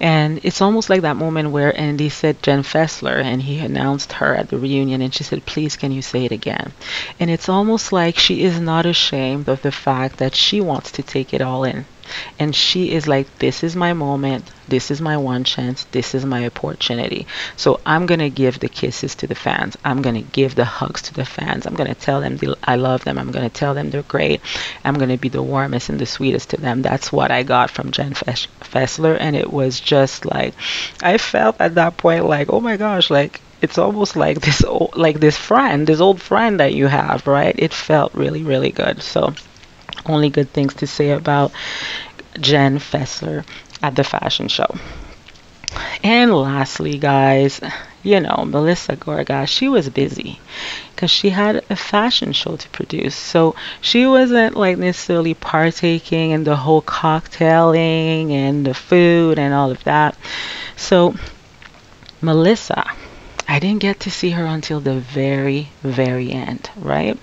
And 0.00 0.40
it's 0.42 0.60
almost 0.60 0.90
like 0.90 1.02
that 1.02 1.16
moment 1.16 1.50
where 1.50 1.78
Andy 1.78 2.08
said 2.08 2.42
Jen 2.42 2.62
Fessler, 2.62 3.22
and 3.22 3.42
he 3.42 3.58
announced 3.58 4.12
her 4.14 4.34
at 4.34 4.48
the 4.48 4.58
reunion, 4.58 5.02
and 5.02 5.14
she 5.14 5.24
said, 5.24 5.46
Please, 5.46 5.76
can 5.76 5.92
you 5.92 6.02
say 6.02 6.24
it 6.24 6.32
again? 6.32 6.72
And 7.18 7.30
it's 7.30 7.48
almost 7.48 7.92
like 7.92 8.18
she 8.18 8.42
is 8.42 8.60
not 8.60 8.86
ashamed 8.86 9.48
of 9.48 9.62
the 9.62 9.72
fact 9.72 10.18
that 10.18 10.34
she 10.34 10.60
wants 10.60 10.92
to 10.92 11.02
take 11.02 11.34
it 11.34 11.40
all 11.40 11.64
in. 11.64 11.84
And 12.38 12.54
she 12.54 12.92
is 12.92 13.06
like, 13.06 13.38
This 13.38 13.62
is 13.62 13.76
my 13.76 13.92
moment. 13.92 14.50
This 14.68 14.90
is 14.90 15.00
my 15.00 15.16
one 15.16 15.44
chance. 15.44 15.84
This 15.84 16.14
is 16.14 16.26
my 16.26 16.44
opportunity. 16.44 17.26
So 17.56 17.80
I'm 17.86 18.04
going 18.04 18.20
to 18.20 18.28
give 18.28 18.60
the 18.60 18.68
kisses 18.68 19.14
to 19.16 19.26
the 19.26 19.34
fans. 19.34 19.78
I'm 19.84 20.02
going 20.02 20.14
to 20.14 20.30
give 20.32 20.54
the 20.54 20.66
hugs 20.66 21.02
to 21.02 21.14
the 21.14 21.24
fans. 21.24 21.66
I'm 21.66 21.74
going 21.74 21.88
to 21.88 21.94
tell 21.94 22.20
them 22.20 22.38
I 22.64 22.76
love 22.76 23.04
them. 23.04 23.18
I'm 23.18 23.30
going 23.30 23.48
to 23.48 23.54
tell 23.54 23.74
them 23.74 23.90
they're 23.90 24.02
great. 24.02 24.40
I'm 24.84 24.94
going 24.94 25.08
to 25.08 25.16
be 25.16 25.30
the 25.30 25.42
warmest 25.42 25.88
and 25.88 25.98
the 25.98 26.06
sweetest 26.06 26.50
to 26.50 26.58
them. 26.58 26.82
That's 26.82 27.10
what 27.10 27.30
I 27.30 27.42
got 27.42 27.70
from 27.70 27.90
Jen 27.90 28.12
Fessler. 28.12 29.16
And 29.18 29.34
it 29.34 29.52
was 29.52 29.80
just 29.80 30.26
like, 30.26 30.54
I 31.02 31.16
felt 31.18 31.56
at 31.60 31.76
that 31.76 31.96
point 31.96 32.26
like, 32.26 32.52
oh 32.52 32.60
my 32.60 32.76
gosh, 32.76 33.10
like, 33.10 33.40
it's 33.60 33.78
almost 33.78 34.16
like 34.16 34.40
this 34.40 34.62
old, 34.64 34.96
like 34.96 35.18
this 35.18 35.36
friend 35.36 35.86
this 35.86 36.00
old 36.00 36.20
friend 36.20 36.60
that 36.60 36.74
you 36.74 36.86
have 36.86 37.26
right 37.26 37.56
it 37.58 37.74
felt 37.74 38.14
really 38.14 38.44
really 38.44 38.70
good 38.70 39.02
so 39.02 39.34
only 40.06 40.30
good 40.30 40.52
things 40.52 40.74
to 40.74 40.86
say 40.86 41.10
about 41.10 41.52
Jen 42.40 42.78
Fessler 42.78 43.44
at 43.82 43.94
the 43.94 44.04
fashion 44.04 44.48
show. 44.48 44.76
And 46.02 46.32
lastly, 46.32 46.98
guys, 46.98 47.60
you 48.02 48.20
know, 48.20 48.44
Melissa 48.46 48.96
Gorga, 48.96 49.46
she 49.46 49.68
was 49.68 49.88
busy 49.90 50.40
because 50.94 51.10
she 51.10 51.30
had 51.30 51.64
a 51.68 51.76
fashion 51.76 52.32
show 52.32 52.56
to 52.56 52.68
produce. 52.70 53.14
So 53.14 53.54
she 53.80 54.06
wasn't 54.06 54.56
like 54.56 54.78
necessarily 54.78 55.34
partaking 55.34 56.30
in 56.30 56.44
the 56.44 56.56
whole 56.56 56.82
cocktailing 56.82 58.30
and 58.30 58.64
the 58.64 58.74
food 58.74 59.38
and 59.38 59.52
all 59.52 59.70
of 59.70 59.84
that. 59.84 60.16
So 60.76 61.14
Melissa, 62.20 62.84
I 63.46 63.58
didn't 63.60 63.80
get 63.80 64.00
to 64.00 64.10
see 64.10 64.30
her 64.30 64.44
until 64.44 64.80
the 64.80 65.00
very, 65.00 65.68
very 65.82 66.32
end, 66.32 66.70
right? 66.76 67.18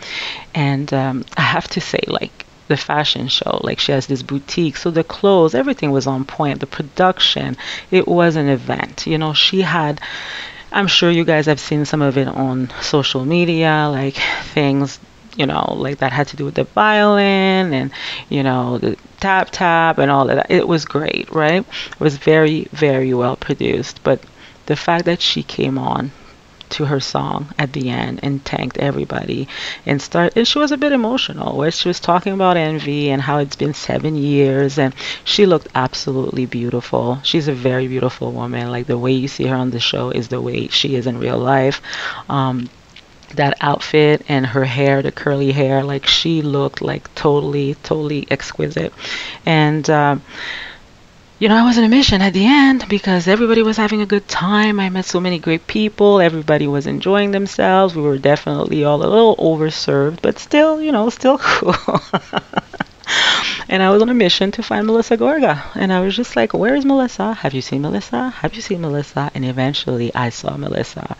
And 0.54 0.94
um, 0.94 1.26
I 1.38 1.42
have 1.42 1.68
to 1.70 1.82
say, 1.82 2.00
like, 2.08 2.45
the 2.67 2.78
fashion 2.78 3.28
show. 3.28 3.60
Like 3.63 3.80
she 3.80 3.91
has 3.91 4.08
this 4.08 4.23
boutique. 4.23 4.78
So 4.78 4.91
the 4.91 5.04
clothes, 5.04 5.56
everything 5.56 5.91
was 5.91 6.08
on 6.08 6.25
point. 6.25 6.60
The 6.60 6.67
production, 6.67 7.58
it 7.91 8.08
was 8.08 8.36
an 8.36 8.47
event. 8.47 9.08
You 9.08 9.17
know, 9.17 9.34
she 9.34 9.62
had 9.62 10.01
I'm 10.75 10.88
sure 10.88 11.10
you 11.10 11.23
guys 11.23 11.45
have 11.45 11.60
seen 11.62 11.86
some 11.86 12.01
of 12.01 12.17
it 12.17 12.28
on 12.28 12.69
social 12.82 13.23
media, 13.23 13.88
like 13.89 14.15
things, 14.54 14.99
you 15.38 15.45
know, 15.45 15.73
like 15.78 15.99
that 15.99 16.12
had 16.12 16.28
to 16.30 16.36
do 16.36 16.43
with 16.43 16.56
the 16.56 16.65
violin 16.65 17.73
and, 17.73 17.91
you 18.28 18.43
know, 18.43 18.78
the 18.78 18.97
tap 19.21 19.51
tap 19.51 19.99
and 19.99 20.12
all 20.12 20.30
of 20.30 20.36
that. 20.36 20.51
It 20.51 20.67
was 20.67 20.84
great, 20.84 21.32
right? 21.32 21.65
It 21.91 21.99
was 21.99 22.17
very, 22.17 22.67
very 22.73 23.13
well 23.13 23.38
produced. 23.38 24.04
But 24.04 24.21
the 24.65 24.75
fact 24.75 25.06
that 25.06 25.21
she 25.21 25.43
came 25.43 25.78
on 25.78 26.12
to 26.69 26.86
her 26.86 26.99
song 26.99 27.54
at 27.58 27.73
the 27.73 27.89
end 27.89 28.19
and 28.23 28.43
thanked 28.43 28.78
everybody 28.78 29.47
and 29.86 30.01
start 30.01 30.34
and 30.36 30.47
she 30.47 30.60
was 30.60 30.71
a 30.71 30.78
bit 30.78 30.91
emotional 30.91 31.58
where 31.58 31.71
she 31.71 31.88
was 31.88 31.99
talking 31.99 32.34
about 32.34 32.58
envy 32.58 33.10
and 33.10 33.21
how 33.21 33.38
it's 33.38 33.56
been 33.56 33.73
seven 33.73 34.15
years 34.15 34.78
and 34.78 34.93
she 35.23 35.45
looked 35.45 35.67
absolutely 35.75 36.45
beautiful. 36.45 37.19
She's 37.23 37.47
a 37.47 37.54
very 37.54 37.88
beautiful 37.88 38.32
woman. 38.32 38.71
Like 38.71 38.88
the 38.88 38.97
way 38.97 39.12
you 39.12 39.28
see 39.28 39.45
her 39.45 39.56
on 39.56 39.71
the 39.71 39.80
show 39.80 40.10
is 40.10 40.28
the 40.28 40.41
way 40.41 40.67
she 40.67 40.95
is 40.95 41.08
in 41.08 41.19
real 41.19 41.38
life. 41.38 41.82
Um, 42.30 42.69
that 43.36 43.58
outfit 43.62 44.23
and 44.28 44.45
her 44.45 44.63
hair, 44.63 45.01
the 45.01 45.12
curly 45.12 45.51
hair, 45.51 45.84
like 45.84 46.06
she 46.06 46.41
looked 46.41 46.82
like 46.82 47.13
totally, 47.15 47.75
totally 47.84 48.28
exquisite. 48.30 48.93
And 49.45 49.89
uh, 49.89 50.17
you 51.38 51.50
know, 51.50 51.56
I 51.58 51.63
was 51.63 51.78
on 51.78 51.84
a 51.84 51.89
mission 51.89 52.21
at 52.21 52.32
the 52.32 52.45
end 52.45 52.88
because 52.88 53.28
everybody 53.28 53.62
was 53.62 53.76
having 53.76 54.00
a 54.00 54.06
good 54.06 54.26
time. 54.26 54.80
I 54.80 54.89
met 54.89 55.04
so 55.04 55.19
many 55.19 55.38
great 55.38 55.67
people. 55.67 56.21
Everybody 56.21 56.65
was 56.65 56.88
enjoying 56.88 57.32
themselves. 57.32 57.93
We 57.93 58.04
were 58.04 58.17
definitely 58.17 58.86
all 58.86 59.04
a 59.04 59.06
little 59.06 59.36
overserved, 59.36 60.21
but 60.21 60.39
still, 60.39 60.82
you 60.82 60.93
know, 60.93 61.10
still 61.10 61.38
cool. 61.41 61.76
and 63.67 63.84
I 63.84 63.89
was 63.89 64.02
on 64.02 64.08
a 64.08 64.13
mission 64.13 64.52
to 64.52 64.63
find 64.63 64.88
Melissa 64.88 65.17
Gorga. 65.17 65.62
And 65.76 65.91
I 65.91 66.00
was 66.00 66.15
just 66.15 66.38
like, 66.38 66.54
where 66.54 66.74
is 66.74 66.86
Melissa? 66.86 67.34
Have 67.34 67.54
you 67.54 67.62
seen 67.62 67.82
Melissa? 67.82 68.30
Have 68.30 68.56
you 68.56 68.62
seen 68.62 68.80
Melissa? 68.80 69.30
And 69.36 69.43
eventually 69.43 70.15
I 70.15 70.30
saw 70.30 70.56
Melissa. 70.56 71.17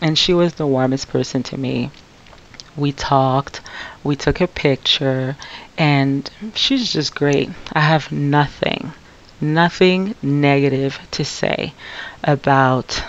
And 0.00 0.16
she 0.16 0.32
was 0.32 0.54
the 0.54 0.66
warmest 0.66 1.08
person 1.08 1.42
to 1.42 1.58
me. 1.58 1.90
We 2.76 2.92
talked, 2.92 3.62
we 4.04 4.14
took 4.14 4.40
a 4.40 4.46
picture, 4.46 5.36
and 5.76 6.30
she's 6.54 6.92
just 6.92 7.16
great. 7.16 7.50
I 7.72 7.80
have 7.80 8.12
nothing 8.12 8.92
nothing 9.40 10.14
negative 10.22 10.98
to 11.12 11.24
say 11.24 11.72
about 12.24 13.02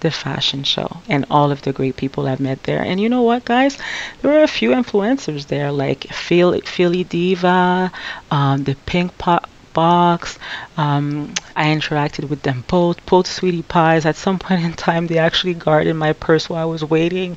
the 0.00 0.10
fashion 0.10 0.62
show 0.62 0.98
and 1.08 1.24
all 1.30 1.50
of 1.50 1.62
the 1.62 1.72
great 1.72 1.96
people 1.96 2.26
I've 2.26 2.38
met 2.38 2.62
there. 2.64 2.82
And 2.82 3.00
you 3.00 3.08
know 3.08 3.22
what, 3.22 3.44
guys? 3.44 3.78
There 4.20 4.32
were 4.32 4.42
a 4.42 4.48
few 4.48 4.70
influencers 4.70 5.46
there, 5.46 5.72
like 5.72 6.04
Philly, 6.12 6.60
Philly 6.60 7.04
Diva, 7.04 7.90
um, 8.30 8.64
the 8.64 8.76
Pink 8.86 9.16
Pop 9.16 9.48
box. 9.74 10.38
Um, 10.78 11.34
I 11.54 11.66
interacted 11.66 12.30
with 12.30 12.40
them 12.42 12.64
both, 12.66 13.04
both 13.04 13.26
sweetie 13.26 13.62
pies. 13.62 14.06
At 14.06 14.16
some 14.16 14.38
point 14.46 14.64
in 14.64 14.72
time, 14.72 15.06
they 15.06 15.18
actually 15.18 15.54
guarded 15.54 15.94
my 15.94 16.14
purse 16.14 16.48
while 16.48 16.62
I 16.62 16.64
was 16.64 16.82
waiting 16.82 17.36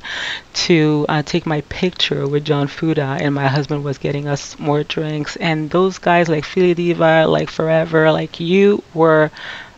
to 0.66 1.04
uh, 1.08 1.22
take 1.22 1.44
my 1.44 1.60
picture 1.62 2.26
with 2.26 2.46
John 2.46 2.68
Fuda, 2.68 3.18
and 3.20 3.34
my 3.34 3.48
husband 3.48 3.84
was 3.84 3.98
getting 3.98 4.26
us 4.26 4.58
more 4.58 4.82
drinks. 4.84 5.36
And 5.36 5.68
those 5.68 5.98
guys, 5.98 6.28
like 6.30 6.44
Philly 6.46 6.72
Diva, 6.74 7.26
like 7.26 7.50
Forever, 7.50 8.10
like 8.12 8.40
you 8.40 8.82
were 8.94 9.30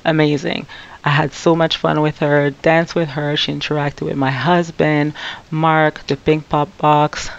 amazing. 0.04 0.66
I 1.02 1.08
had 1.08 1.32
so 1.32 1.56
much 1.56 1.78
fun 1.78 2.02
with 2.02 2.18
her, 2.18 2.50
danced 2.50 2.94
with 2.94 3.08
her. 3.08 3.34
She 3.36 3.52
interacted 3.52 4.02
with 4.02 4.16
my 4.16 4.30
husband, 4.30 5.14
Mark, 5.50 6.06
the 6.06 6.16
Pink 6.16 6.48
Pop 6.50 6.76
Box 6.76 7.30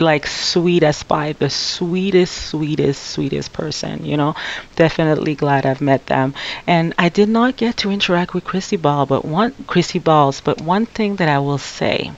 like 0.00 0.26
sweet 0.26 0.82
as 0.82 1.02
pie, 1.02 1.32
the 1.32 1.50
sweetest, 1.50 2.34
sweetest, 2.48 3.02
sweetest 3.02 3.52
person, 3.52 4.04
you 4.04 4.16
know. 4.16 4.34
Definitely 4.76 5.34
glad 5.34 5.66
I've 5.66 5.80
met 5.80 6.06
them. 6.06 6.34
And 6.66 6.94
I 6.98 7.08
did 7.08 7.28
not 7.28 7.56
get 7.56 7.76
to 7.78 7.90
interact 7.90 8.34
with 8.34 8.44
Chrissy 8.44 8.76
Ball, 8.76 9.06
but 9.06 9.24
one 9.24 9.54
Chrissy 9.66 9.98
Balls, 9.98 10.40
but 10.40 10.60
one 10.60 10.86
thing 10.86 11.16
that 11.16 11.28
I 11.28 11.38
will 11.38 11.58
say, 11.58 12.12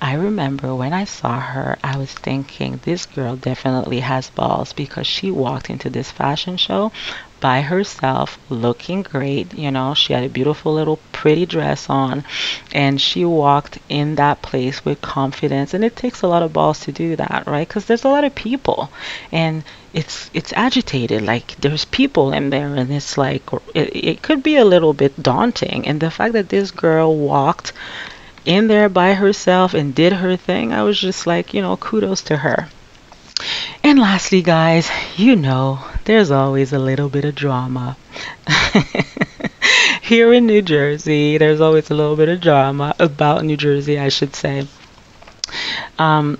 I 0.00 0.14
remember 0.14 0.74
when 0.74 0.92
I 0.92 1.04
saw 1.04 1.40
her, 1.40 1.78
I 1.82 1.96
was 1.96 2.12
thinking 2.12 2.80
this 2.84 3.06
girl 3.06 3.36
definitely 3.36 4.00
has 4.00 4.30
balls 4.30 4.72
because 4.72 5.06
she 5.06 5.30
walked 5.30 5.70
into 5.70 5.90
this 5.90 6.10
fashion 6.10 6.56
show 6.56 6.92
by 7.44 7.60
herself, 7.60 8.38
looking 8.48 9.02
great. 9.02 9.52
You 9.52 9.70
know, 9.70 9.92
she 9.92 10.14
had 10.14 10.24
a 10.24 10.30
beautiful 10.30 10.72
little 10.72 10.98
pretty 11.12 11.44
dress 11.44 11.90
on, 11.90 12.24
and 12.72 12.98
she 12.98 13.22
walked 13.26 13.76
in 13.90 14.14
that 14.14 14.40
place 14.40 14.82
with 14.82 15.02
confidence. 15.02 15.74
And 15.74 15.84
it 15.84 15.94
takes 15.94 16.22
a 16.22 16.26
lot 16.26 16.42
of 16.42 16.54
balls 16.54 16.80
to 16.80 16.92
do 16.92 17.16
that, 17.16 17.44
right? 17.46 17.68
Because 17.68 17.84
there's 17.84 18.04
a 18.04 18.08
lot 18.08 18.24
of 18.24 18.34
people, 18.34 18.90
and 19.30 19.62
it's 19.92 20.30
it's 20.32 20.54
agitated. 20.54 21.20
Like 21.20 21.54
there's 21.56 21.84
people 21.84 22.32
in 22.32 22.48
there, 22.48 22.74
and 22.74 22.90
it's 22.90 23.18
like 23.18 23.42
it, 23.74 23.94
it 23.94 24.22
could 24.22 24.42
be 24.42 24.56
a 24.56 24.64
little 24.64 24.94
bit 24.94 25.22
daunting. 25.22 25.86
And 25.86 26.00
the 26.00 26.10
fact 26.10 26.32
that 26.32 26.48
this 26.48 26.70
girl 26.70 27.14
walked 27.14 27.74
in 28.46 28.68
there 28.68 28.88
by 28.88 29.12
herself 29.12 29.74
and 29.74 29.94
did 29.94 30.14
her 30.14 30.34
thing, 30.38 30.72
I 30.72 30.82
was 30.82 30.98
just 30.98 31.26
like, 31.26 31.52
you 31.52 31.60
know, 31.60 31.76
kudos 31.76 32.22
to 32.22 32.38
her. 32.38 32.68
And 33.82 33.98
lastly, 33.98 34.40
guys, 34.40 34.88
you 35.18 35.36
know, 35.36 35.80
there's 36.04 36.30
always 36.30 36.72
a 36.72 36.78
little 36.78 37.08
bit 37.08 37.24
of 37.24 37.34
drama. 37.34 37.96
Here 40.02 40.32
in 40.32 40.46
New 40.46 40.60
Jersey, 40.60 41.38
there's 41.38 41.60
always 41.60 41.90
a 41.90 41.94
little 41.94 42.16
bit 42.16 42.28
of 42.28 42.40
drama 42.40 42.94
about 42.98 43.44
New 43.44 43.56
Jersey, 43.56 43.98
I 43.98 44.10
should 44.10 44.36
say. 44.36 44.66
Um, 45.98 46.38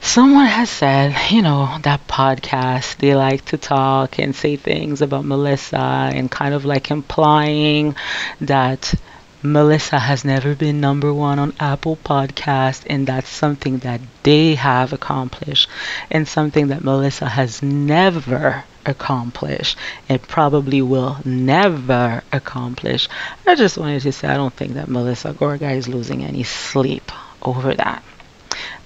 someone 0.00 0.46
has 0.46 0.70
said, 0.70 1.16
you 1.30 1.42
know, 1.42 1.78
that 1.82 2.06
podcast, 2.06 2.98
they 2.98 3.16
like 3.16 3.44
to 3.46 3.58
talk 3.58 4.18
and 4.18 4.34
say 4.36 4.56
things 4.56 5.02
about 5.02 5.24
Melissa 5.24 6.10
and 6.14 6.30
kind 6.30 6.54
of 6.54 6.64
like 6.64 6.90
implying 6.90 7.96
that 8.40 8.94
Melissa 9.42 9.98
has 9.98 10.24
never 10.24 10.54
been 10.54 10.80
number 10.80 11.12
one 11.12 11.38
on 11.38 11.54
Apple 11.60 11.96
Podcast, 11.96 12.84
and 12.88 13.06
that's 13.06 13.28
something 13.28 13.78
that 13.78 14.00
they 14.22 14.54
have 14.54 14.92
accomplished, 14.92 15.68
and 16.10 16.26
something 16.26 16.68
that 16.68 16.82
Melissa 16.82 17.28
has 17.28 17.62
never 17.62 18.64
accomplished 18.86 19.76
and 20.08 20.22
probably 20.22 20.80
will 20.80 21.18
never 21.24 22.22
accomplish. 22.32 23.08
I 23.46 23.54
just 23.54 23.76
wanted 23.76 24.02
to 24.02 24.12
say 24.12 24.28
I 24.28 24.36
don't 24.36 24.54
think 24.54 24.74
that 24.74 24.88
Melissa 24.88 25.32
Gorga 25.32 25.74
is 25.74 25.88
losing 25.88 26.24
any 26.24 26.42
sleep 26.42 27.10
over 27.42 27.74
that. 27.74 28.02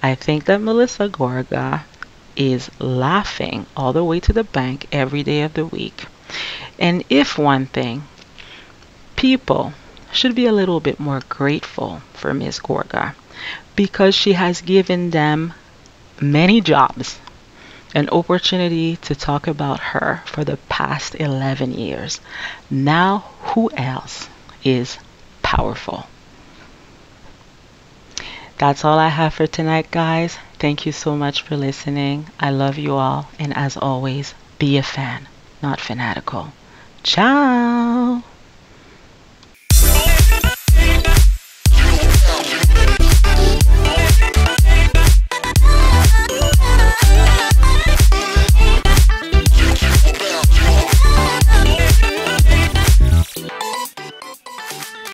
I 0.02 0.14
think 0.14 0.46
that 0.46 0.60
Melissa 0.60 1.08
Gorga 1.08 1.82
is 2.36 2.70
laughing 2.78 3.66
all 3.76 3.92
the 3.92 4.04
way 4.04 4.20
to 4.20 4.32
the 4.32 4.44
bank 4.44 4.86
every 4.92 5.22
day 5.22 5.42
of 5.42 5.54
the 5.54 5.66
week. 5.66 6.06
And 6.78 7.04
if 7.10 7.36
one 7.36 7.66
thing, 7.66 8.04
people 9.16 9.74
should 10.12 10.34
be 10.34 10.46
a 10.46 10.52
little 10.52 10.80
bit 10.80 10.98
more 10.98 11.20
grateful 11.28 12.02
for 12.14 12.32
Ms. 12.32 12.60
Gorga 12.60 13.14
because 13.76 14.14
she 14.14 14.32
has 14.32 14.60
given 14.60 15.10
them 15.10 15.52
many 16.20 16.60
jobs, 16.60 17.18
an 17.94 18.08
opportunity 18.10 18.96
to 18.96 19.14
talk 19.14 19.46
about 19.46 19.80
her 19.80 20.22
for 20.26 20.44
the 20.44 20.56
past 20.68 21.14
11 21.14 21.72
years. 21.72 22.20
Now, 22.70 23.24
who 23.40 23.70
else 23.76 24.28
is 24.62 24.98
powerful? 25.42 26.06
That's 28.58 28.84
all 28.84 28.98
I 28.98 29.08
have 29.08 29.34
for 29.34 29.46
tonight, 29.46 29.90
guys. 29.90 30.36
Thank 30.58 30.84
you 30.84 30.92
so 30.92 31.16
much 31.16 31.42
for 31.42 31.56
listening. 31.56 32.26
I 32.38 32.50
love 32.50 32.76
you 32.76 32.94
all. 32.96 33.30
And 33.38 33.56
as 33.56 33.76
always, 33.76 34.34
be 34.58 34.76
a 34.76 34.82
fan, 34.82 35.26
not 35.62 35.80
fanatical. 35.80 36.52
Ciao. 37.02 38.22